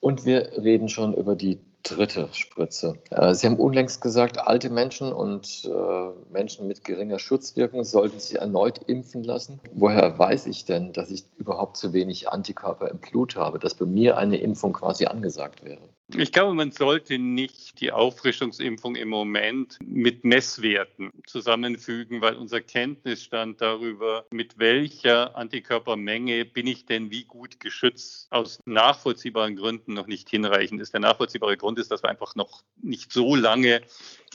Und 0.00 0.26
wir 0.26 0.52
reden 0.62 0.88
schon 0.88 1.14
über 1.14 1.34
die 1.34 1.58
dritte 1.82 2.28
Spritze. 2.32 2.98
Äh, 3.10 3.34
Sie 3.34 3.46
haben 3.46 3.56
unlängst 3.56 4.00
gesagt, 4.00 4.38
alte 4.38 4.70
Menschen 4.70 5.12
und 5.12 5.64
äh, 5.64 6.32
Menschen 6.32 6.66
mit 6.66 6.84
geringer 6.84 7.18
Schutzwirkung 7.18 7.84
sollten 7.84 8.18
sich 8.18 8.38
erneut 8.38 8.78
impfen 8.86 9.22
lassen. 9.22 9.60
Woher 9.72 10.18
weiß 10.18 10.46
ich 10.46 10.64
denn, 10.64 10.92
dass 10.92 11.10
ich 11.10 11.24
überhaupt 11.38 11.76
zu 11.76 11.92
wenig 11.92 12.28
Antikörper 12.28 12.90
im 12.90 12.98
Blut 12.98 13.36
habe, 13.36 13.58
dass 13.58 13.74
bei 13.74 13.86
mir 13.86 14.18
eine 14.18 14.38
Impfung 14.38 14.72
quasi 14.72 15.06
angesagt 15.06 15.64
wäre? 15.64 15.88
Ich 16.14 16.30
glaube, 16.30 16.54
man 16.54 16.70
sollte 16.70 17.18
nicht 17.18 17.80
die 17.80 17.90
Auffrischungsimpfung 17.90 18.94
im 18.94 19.08
Moment 19.08 19.76
mit 19.82 20.24
Messwerten 20.24 21.10
zusammenfügen, 21.26 22.20
weil 22.20 22.36
unser 22.36 22.60
Kenntnisstand 22.60 23.60
darüber, 23.60 24.24
mit 24.30 24.56
welcher 24.56 25.34
Antikörpermenge 25.36 26.44
bin 26.44 26.68
ich 26.68 26.86
denn 26.86 27.10
wie 27.10 27.24
gut 27.24 27.58
geschützt, 27.58 28.28
aus 28.30 28.60
nachvollziehbaren 28.66 29.56
Gründen 29.56 29.94
noch 29.94 30.06
nicht 30.06 30.30
hinreichend 30.30 30.80
ist. 30.80 30.92
Der 30.92 31.00
nachvollziehbare 31.00 31.56
Grund 31.56 31.80
ist, 31.80 31.90
dass 31.90 32.04
wir 32.04 32.08
einfach 32.08 32.36
noch 32.36 32.62
nicht 32.80 33.12
so 33.12 33.34
lange 33.34 33.80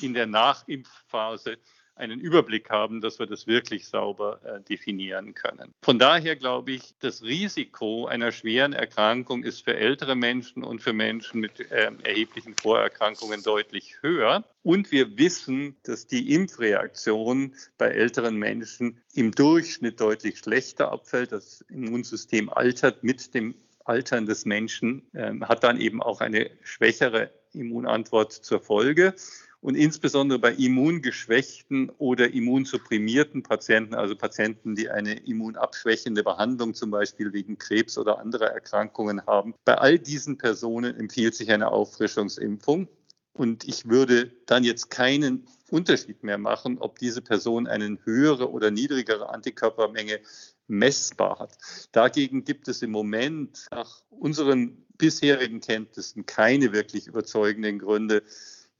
in 0.01 0.13
der 0.13 0.28
Nachimpfphase 0.28 1.58
einen 1.95 2.19
Überblick 2.19 2.69
haben, 2.69 3.01
dass 3.01 3.19
wir 3.19 3.27
das 3.27 3.48
wirklich 3.48 3.88
sauber 3.88 4.39
äh, 4.43 4.62
definieren 4.62 5.33
können. 5.33 5.74
Von 5.81 6.00
daher 6.00 6.36
glaube 6.36 6.71
ich, 6.71 6.95
das 7.00 7.24
Risiko 7.24 8.05
einer 8.07 8.31
schweren 8.31 8.74
Erkrankung 8.74 9.43
ist 9.43 9.63
für 9.63 9.75
ältere 9.75 10.15
Menschen 10.15 10.63
und 10.63 10.81
für 10.81 10.93
Menschen 10.93 11.41
mit 11.41 11.60
äh, 11.71 11.91
erheblichen 12.03 12.55
Vorerkrankungen 12.55 13.43
deutlich 13.43 13.98
höher. 14.01 14.43
Und 14.63 14.91
wir 14.91 15.17
wissen, 15.17 15.75
dass 15.83 16.07
die 16.07 16.33
Impfreaktion 16.33 17.55
bei 17.77 17.88
älteren 17.88 18.36
Menschen 18.36 19.01
im 19.13 19.31
Durchschnitt 19.31 20.00
deutlich 20.00 20.39
schlechter 20.39 20.91
abfällt. 20.91 21.31
Das 21.31 21.62
Immunsystem 21.69 22.50
altert 22.50 23.03
mit 23.03 23.33
dem 23.33 23.55
Altern 23.86 24.25
des 24.25 24.45
Menschen, 24.45 25.03
äh, 25.13 25.33
hat 25.41 25.63
dann 25.63 25.79
eben 25.79 26.01
auch 26.01 26.21
eine 26.21 26.50
schwächere 26.63 27.31
Immunantwort 27.53 28.31
zur 28.31 28.60
Folge 28.60 29.15
und 29.62 29.75
insbesondere 29.75 30.39
bei 30.39 30.53
immungeschwächten 30.53 31.91
oder 32.00 32.34
immunsupprimierten 32.34 33.44
Patienten, 33.44 33.94
also 33.94 34.15
Patienten, 34.15 34.75
die 34.75 34.89
eine 34.89 35.13
immunabschwächende 35.20 36.24
Behandlung 36.24 36.74
zum 36.74 36.89
Beispiel 36.89 37.32
wegen 37.32 37.58
Krebs 37.60 37.98
oder 37.98 38.20
anderer 38.20 38.48
Erkrankungen 38.48 39.25
haben. 39.27 39.53
Bei 39.63 39.75
all 39.77 40.00
diesen 40.00 40.38
Personen 40.38 40.96
empfiehlt 40.96 41.36
sich 41.36 41.51
eine 41.51 41.72
Auffrischungsimpfung. 41.72 42.88
Und 43.34 43.63
ich 43.63 43.88
würde 43.88 44.32
dann 44.46 44.65
jetzt 44.65 44.89
keinen 44.89 45.48
Unterschied 45.70 46.22
mehr 46.22 46.38
machen, 46.38 46.80
ob 46.80 47.00
diese 47.00 47.22
Person 47.22 47.65
eine 47.65 47.98
höhere 48.03 48.51
oder 48.51 48.72
niedrigere 48.72 49.30
Antikörpermenge 49.30 50.20
messbar 50.68 51.39
hat. 51.39 51.58
Dagegen 51.94 52.44
gibt 52.44 52.68
es 52.68 52.82
im 52.82 52.91
Moment 52.91 53.68
nach 53.72 54.01
unseren 54.10 54.86
bisherigen 54.98 55.62
Kenntnissen 55.62 56.25
keine 56.25 56.74
wirklich 56.74 57.08
überzeugenden 57.08 57.80
Gründe, 57.80 58.24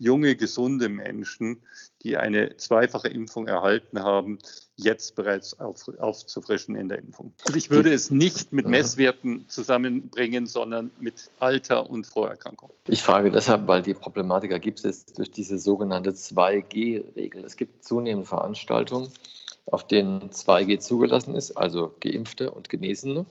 junge, 0.01 0.36
gesunde 0.36 0.89
Menschen, 0.89 1.62
die 2.01 2.17
eine 2.17 2.58
zweifache 2.58 3.08
Impfung 3.08 3.48
erhalten 3.48 4.01
haben, 4.01 4.39
jetzt 4.75 5.15
bereits 5.15 5.60
auf, 5.60 5.88
aufzufrischen 6.00 6.75
in 6.75 6.89
der 6.89 6.98
Impfung. 6.98 7.34
Also 7.46 7.55
ich 7.55 7.70
würde 7.70 7.93
es 7.93 8.10
nicht 8.10 8.51
mit 8.51 8.67
Messwerten 8.67 9.48
zusammenbringen, 9.48 10.48
sondern 10.48 10.89
mit 11.00 11.29
Alter 11.39 11.88
und 11.88 12.08
Vorerkrankung. 12.08 12.72
Ich 12.88 13.03
frage 13.03 13.29
deshalb, 13.29 13.67
weil 13.67 13.84
die 13.84 13.93
Problematik 13.93 14.51
ergibt 14.51 14.84
es 14.84 15.05
durch 15.05 15.29
diese 15.29 15.60
sogenannte 15.60 16.12
2G-Regel. 16.12 17.46
Es 17.46 17.55
gibt 17.55 17.84
zunehmend 17.84 18.27
Veranstaltungen, 18.27 19.10
auf 19.67 19.86
denen 19.86 20.31
2G 20.31 20.79
zugelassen 20.79 21.36
ist, 21.36 21.51
also 21.51 21.93
Geimpfte 22.00 22.50
und 22.50 22.70
Genesene. 22.70 23.27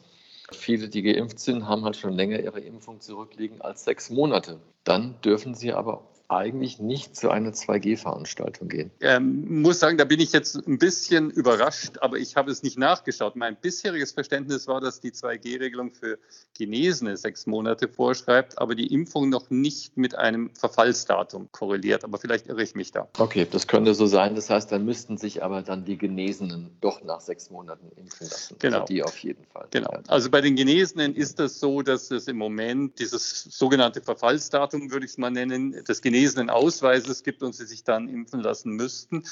Viele, 0.52 0.88
die 0.88 1.02
geimpft 1.02 1.40
sind, 1.40 1.66
haben 1.66 1.84
halt 1.84 1.96
schon 1.96 2.12
länger 2.12 2.38
ihre 2.38 2.60
Impfung 2.60 3.00
zurückliegen 3.00 3.60
als 3.60 3.84
sechs 3.84 4.10
Monate. 4.10 4.60
Dann 4.84 5.20
dürfen 5.22 5.54
sie 5.54 5.72
aber 5.72 6.02
eigentlich 6.30 6.78
nicht 6.78 7.16
zu 7.16 7.30
einer 7.30 7.50
2G-Veranstaltung 7.50 8.68
gehen. 8.68 8.90
Ähm, 9.00 9.62
muss 9.62 9.80
sagen, 9.80 9.98
da 9.98 10.04
bin 10.04 10.20
ich 10.20 10.32
jetzt 10.32 10.56
ein 10.66 10.78
bisschen 10.78 11.30
überrascht, 11.30 11.98
aber 12.00 12.18
ich 12.18 12.36
habe 12.36 12.50
es 12.50 12.62
nicht 12.62 12.78
nachgeschaut. 12.78 13.34
Mein 13.34 13.56
bisheriges 13.56 14.12
Verständnis 14.12 14.68
war, 14.68 14.80
dass 14.80 15.00
die 15.00 15.10
2G-Regelung 15.10 15.92
für 15.92 16.18
Genesene 16.56 17.16
sechs 17.16 17.46
Monate 17.46 17.88
vorschreibt, 17.88 18.58
aber 18.58 18.74
die 18.74 18.92
Impfung 18.92 19.28
noch 19.28 19.50
nicht 19.50 19.96
mit 19.96 20.14
einem 20.14 20.50
Verfallsdatum 20.54 21.50
korreliert. 21.50 22.04
Aber 22.04 22.18
vielleicht 22.18 22.46
irre 22.46 22.62
ich 22.62 22.74
mich 22.76 22.92
da. 22.92 23.08
Okay, 23.18 23.46
das 23.50 23.66
könnte 23.66 23.94
so 23.94 24.06
sein. 24.06 24.36
Das 24.36 24.50
heißt, 24.50 24.70
dann 24.70 24.84
müssten 24.84 25.18
sich 25.18 25.42
aber 25.42 25.62
dann 25.62 25.84
die 25.84 25.98
Genesenen 25.98 26.70
doch 26.80 27.02
nach 27.02 27.20
sechs 27.20 27.50
Monaten 27.50 27.90
impfen 27.96 28.28
lassen. 28.28 28.56
Genau. 28.60 28.82
Also 28.82 28.86
die 28.86 29.02
auf 29.02 29.18
jeden 29.18 29.44
Fall. 29.46 29.66
Genau. 29.70 29.90
Also 30.06 30.30
bei 30.30 30.40
den 30.40 30.54
Genesenen 30.54 31.16
ist 31.16 31.40
das 31.40 31.58
so, 31.58 31.82
dass 31.82 32.10
es 32.12 32.28
im 32.28 32.36
Moment 32.36 33.00
dieses 33.00 33.42
sogenannte 33.50 34.00
Verfallsdatum, 34.00 34.92
würde 34.92 35.06
ich 35.06 35.12
es 35.12 35.18
mal 35.18 35.30
nennen, 35.30 35.72
des 35.84 36.00
Genesenen 36.00 36.19
gelesenen 36.20 36.50
Ausweises 36.50 37.22
gibt 37.22 37.42
und 37.42 37.54
sie 37.54 37.64
sich 37.64 37.82
dann 37.82 38.08
impfen 38.08 38.40
lassen 38.40 38.72
müssten. 38.72 39.24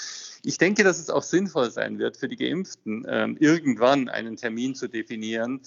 Ich 0.42 0.56
denke, 0.56 0.84
dass 0.84 0.98
es 0.98 1.10
auch 1.10 1.22
sinnvoll 1.22 1.70
sein 1.70 1.98
wird 1.98 2.16
für 2.16 2.28
die 2.28 2.36
Geimpften, 2.36 3.04
ähm, 3.06 3.36
irgendwann 3.38 4.08
einen 4.08 4.36
Termin 4.36 4.74
zu 4.74 4.88
definieren. 4.88 5.60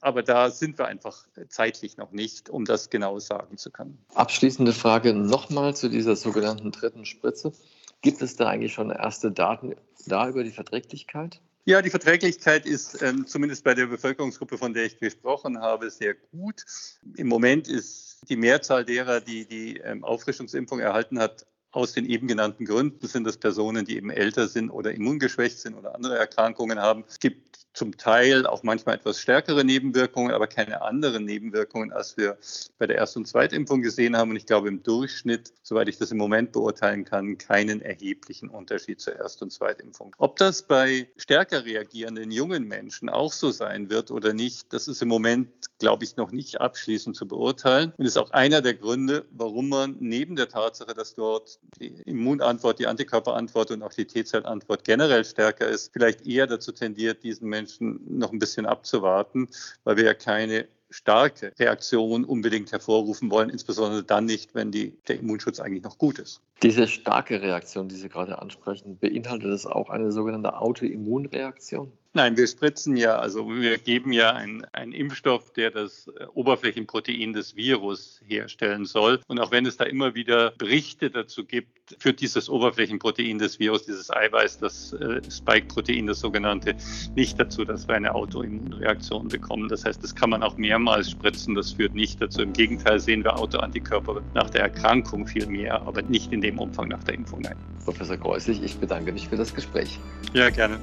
Aber 0.00 0.22
da 0.22 0.50
sind 0.50 0.78
wir 0.78 0.86
einfach 0.86 1.26
zeitlich 1.48 1.96
noch 1.96 2.12
nicht, 2.12 2.48
um 2.48 2.64
das 2.64 2.90
genau 2.90 3.18
sagen 3.18 3.56
zu 3.56 3.72
können. 3.72 3.98
Abschließende 4.14 4.72
Frage 4.72 5.12
nochmal 5.14 5.74
zu 5.74 5.88
dieser 5.88 6.14
sogenannten 6.14 6.70
dritten 6.70 7.04
Spritze. 7.04 7.52
Gibt 8.00 8.22
es 8.22 8.36
da 8.36 8.46
eigentlich 8.46 8.72
schon 8.72 8.90
erste 8.90 9.32
Daten 9.32 9.74
da 10.06 10.28
über 10.28 10.44
die 10.44 10.52
Verträglichkeit? 10.52 11.40
Ja, 11.68 11.82
die 11.82 11.90
Verträglichkeit 11.90 12.64
ist 12.64 13.02
ähm, 13.02 13.26
zumindest 13.26 13.62
bei 13.62 13.74
der 13.74 13.84
Bevölkerungsgruppe, 13.88 14.56
von 14.56 14.72
der 14.72 14.86
ich 14.86 14.98
gesprochen 14.98 15.60
habe, 15.60 15.90
sehr 15.90 16.14
gut. 16.14 16.64
Im 17.14 17.28
Moment 17.28 17.68
ist 17.68 18.24
die 18.30 18.36
Mehrzahl 18.36 18.86
derer, 18.86 19.20
die 19.20 19.46
die 19.46 19.76
ähm, 19.76 20.02
Auffrischungsimpfung 20.02 20.80
erhalten 20.80 21.18
hat, 21.18 21.44
aus 21.70 21.92
den 21.92 22.06
eben 22.06 22.26
genannten 22.28 22.64
Gründen 22.64 23.06
sind 23.06 23.24
das 23.24 23.36
Personen, 23.36 23.84
die 23.84 23.96
eben 23.96 24.10
älter 24.10 24.48
sind 24.48 24.70
oder 24.70 24.92
immungeschwächt 24.92 25.58
sind 25.58 25.74
oder 25.74 25.94
andere 25.94 26.16
Erkrankungen 26.16 26.78
haben. 26.78 27.04
Es 27.08 27.18
gibt 27.18 27.48
zum 27.78 27.96
Teil 27.96 28.46
auch 28.46 28.64
manchmal 28.64 28.96
etwas 28.96 29.20
stärkere 29.20 29.64
Nebenwirkungen, 29.64 30.32
aber 30.32 30.48
keine 30.48 30.82
anderen 30.82 31.24
Nebenwirkungen, 31.24 31.92
als 31.92 32.16
wir 32.16 32.36
bei 32.78 32.86
der 32.86 32.96
Erst- 32.96 33.16
und 33.16 33.28
Zweitimpfung 33.28 33.82
gesehen 33.82 34.16
haben. 34.16 34.30
Und 34.30 34.36
ich 34.36 34.46
glaube 34.46 34.68
im 34.68 34.82
Durchschnitt, 34.82 35.52
soweit 35.62 35.88
ich 35.88 35.96
das 35.96 36.10
im 36.10 36.18
Moment 36.18 36.52
beurteilen 36.52 37.04
kann, 37.04 37.38
keinen 37.38 37.80
erheblichen 37.80 38.48
Unterschied 38.48 39.00
zur 39.00 39.16
Erst- 39.16 39.42
und 39.42 39.52
Zweitimpfung. 39.52 40.14
Ob 40.18 40.36
das 40.36 40.62
bei 40.62 41.08
stärker 41.16 41.64
reagierenden 41.64 42.32
jungen 42.32 42.64
Menschen 42.64 43.08
auch 43.08 43.32
so 43.32 43.52
sein 43.52 43.90
wird 43.90 44.10
oder 44.10 44.32
nicht, 44.32 44.72
das 44.72 44.88
ist 44.88 45.00
im 45.00 45.08
Moment, 45.08 45.48
glaube 45.78 46.04
ich, 46.04 46.16
noch 46.16 46.32
nicht 46.32 46.60
abschließend 46.60 47.14
zu 47.14 47.28
beurteilen. 47.28 47.92
Und 47.96 48.06
ist 48.06 48.18
auch 48.18 48.32
einer 48.32 48.60
der 48.60 48.74
Gründe, 48.74 49.24
warum 49.30 49.68
man 49.68 49.96
neben 50.00 50.34
der 50.34 50.48
Tatsache, 50.48 50.94
dass 50.94 51.14
dort 51.14 51.57
die 51.80 52.02
Immunantwort, 52.06 52.78
die 52.78 52.86
Antikörperantwort 52.86 53.70
und 53.70 53.82
auch 53.82 53.92
die 53.92 54.06
T-Zellantwort 54.06 54.84
generell 54.84 55.24
stärker 55.24 55.68
ist, 55.68 55.92
vielleicht 55.92 56.26
eher 56.26 56.46
dazu 56.46 56.72
tendiert, 56.72 57.22
diesen 57.22 57.48
Menschen 57.48 58.00
noch 58.06 58.32
ein 58.32 58.38
bisschen 58.38 58.66
abzuwarten, 58.66 59.48
weil 59.84 59.96
wir 59.96 60.04
ja 60.04 60.14
keine 60.14 60.66
starke 60.90 61.52
Reaktion 61.58 62.24
unbedingt 62.24 62.72
hervorrufen 62.72 63.30
wollen, 63.30 63.50
insbesondere 63.50 64.02
dann 64.02 64.24
nicht, 64.24 64.54
wenn 64.54 64.70
die, 64.70 64.96
der 65.06 65.18
Immunschutz 65.18 65.60
eigentlich 65.60 65.82
noch 65.82 65.98
gut 65.98 66.18
ist. 66.18 66.40
Diese 66.62 66.88
starke 66.88 67.42
Reaktion, 67.42 67.88
die 67.88 67.96
Sie 67.96 68.08
gerade 68.08 68.40
ansprechen, 68.40 68.98
beinhaltet 68.98 69.52
das 69.52 69.66
auch 69.66 69.90
eine 69.90 70.12
sogenannte 70.12 70.56
Autoimmunreaktion? 70.56 71.92
Nein, 72.14 72.38
wir 72.38 72.46
spritzen 72.46 72.96
ja, 72.96 73.18
also 73.18 73.46
wir 73.48 73.76
geben 73.76 74.12
ja 74.12 74.32
einen, 74.32 74.64
Impfstoff, 74.92 75.52
der 75.52 75.70
das 75.70 76.08
äh, 76.08 76.24
Oberflächenprotein 76.32 77.34
des 77.34 77.54
Virus 77.54 78.20
herstellen 78.26 78.86
soll. 78.86 79.20
Und 79.28 79.38
auch 79.38 79.50
wenn 79.50 79.66
es 79.66 79.76
da 79.76 79.84
immer 79.84 80.14
wieder 80.14 80.52
Berichte 80.52 81.10
dazu 81.10 81.44
gibt, 81.44 81.68
führt 81.98 82.20
dieses 82.20 82.48
Oberflächenprotein 82.48 83.38
des 83.38 83.58
Virus, 83.58 83.84
dieses 83.84 84.10
Eiweiß, 84.10 84.58
das 84.58 84.94
äh, 84.94 85.20
Spike-Protein, 85.30 86.06
das 86.06 86.20
sogenannte, 86.20 86.74
nicht 87.14 87.38
dazu, 87.38 87.64
dass 87.64 87.86
wir 87.86 87.94
eine 87.94 88.14
Autoimmunreaktion 88.14 89.28
bekommen. 89.28 89.68
Das 89.68 89.84
heißt, 89.84 90.02
das 90.02 90.14
kann 90.14 90.30
man 90.30 90.42
auch 90.42 90.56
mehrmals 90.56 91.10
spritzen, 91.10 91.54
das 91.54 91.72
führt 91.72 91.94
nicht 91.94 92.22
dazu. 92.22 92.40
Im 92.40 92.54
Gegenteil 92.54 92.98
sehen 93.00 93.22
wir 93.22 93.38
Autoantikörper 93.38 94.22
nach 94.34 94.48
der 94.48 94.62
Erkrankung 94.62 95.26
viel 95.26 95.46
mehr, 95.46 95.82
aber 95.82 96.00
nicht 96.02 96.32
in 96.32 96.40
dem 96.40 96.58
Umfang 96.58 96.88
nach 96.88 97.04
der 97.04 97.14
Impfung. 97.14 97.42
Nein. 97.42 97.56
Professor 97.84 98.16
Kreuslich, 98.16 98.62
ich 98.62 98.76
bedanke 98.78 99.12
mich 99.12 99.28
für 99.28 99.36
das 99.36 99.54
Gespräch. 99.54 99.98
Ja, 100.32 100.48
gerne. 100.50 100.78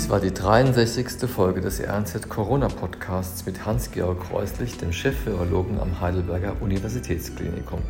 Dies 0.00 0.08
war 0.08 0.18
die 0.18 0.32
63. 0.32 1.28
Folge 1.28 1.60
des 1.60 1.78
RNZ 1.78 2.30
Corona 2.30 2.68
Podcasts 2.68 3.44
mit 3.44 3.66
Hans-Georg 3.66 4.18
Kreuslich, 4.30 4.78
dem 4.78 4.94
Chef-Virologen 4.94 5.78
am 5.78 6.00
Heidelberger 6.00 6.56
Universitätsklinikum. 6.62 7.80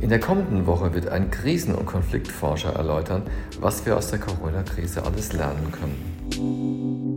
In 0.00 0.08
der 0.08 0.20
kommenden 0.20 0.66
Woche 0.66 0.94
wird 0.94 1.08
ein 1.08 1.32
Krisen- 1.32 1.74
und 1.74 1.86
Konfliktforscher 1.86 2.74
erläutern, 2.74 3.24
was 3.58 3.84
wir 3.84 3.96
aus 3.96 4.10
der 4.10 4.20
Corona-Krise 4.20 5.04
alles 5.04 5.32
lernen 5.32 5.72
können. 5.72 7.11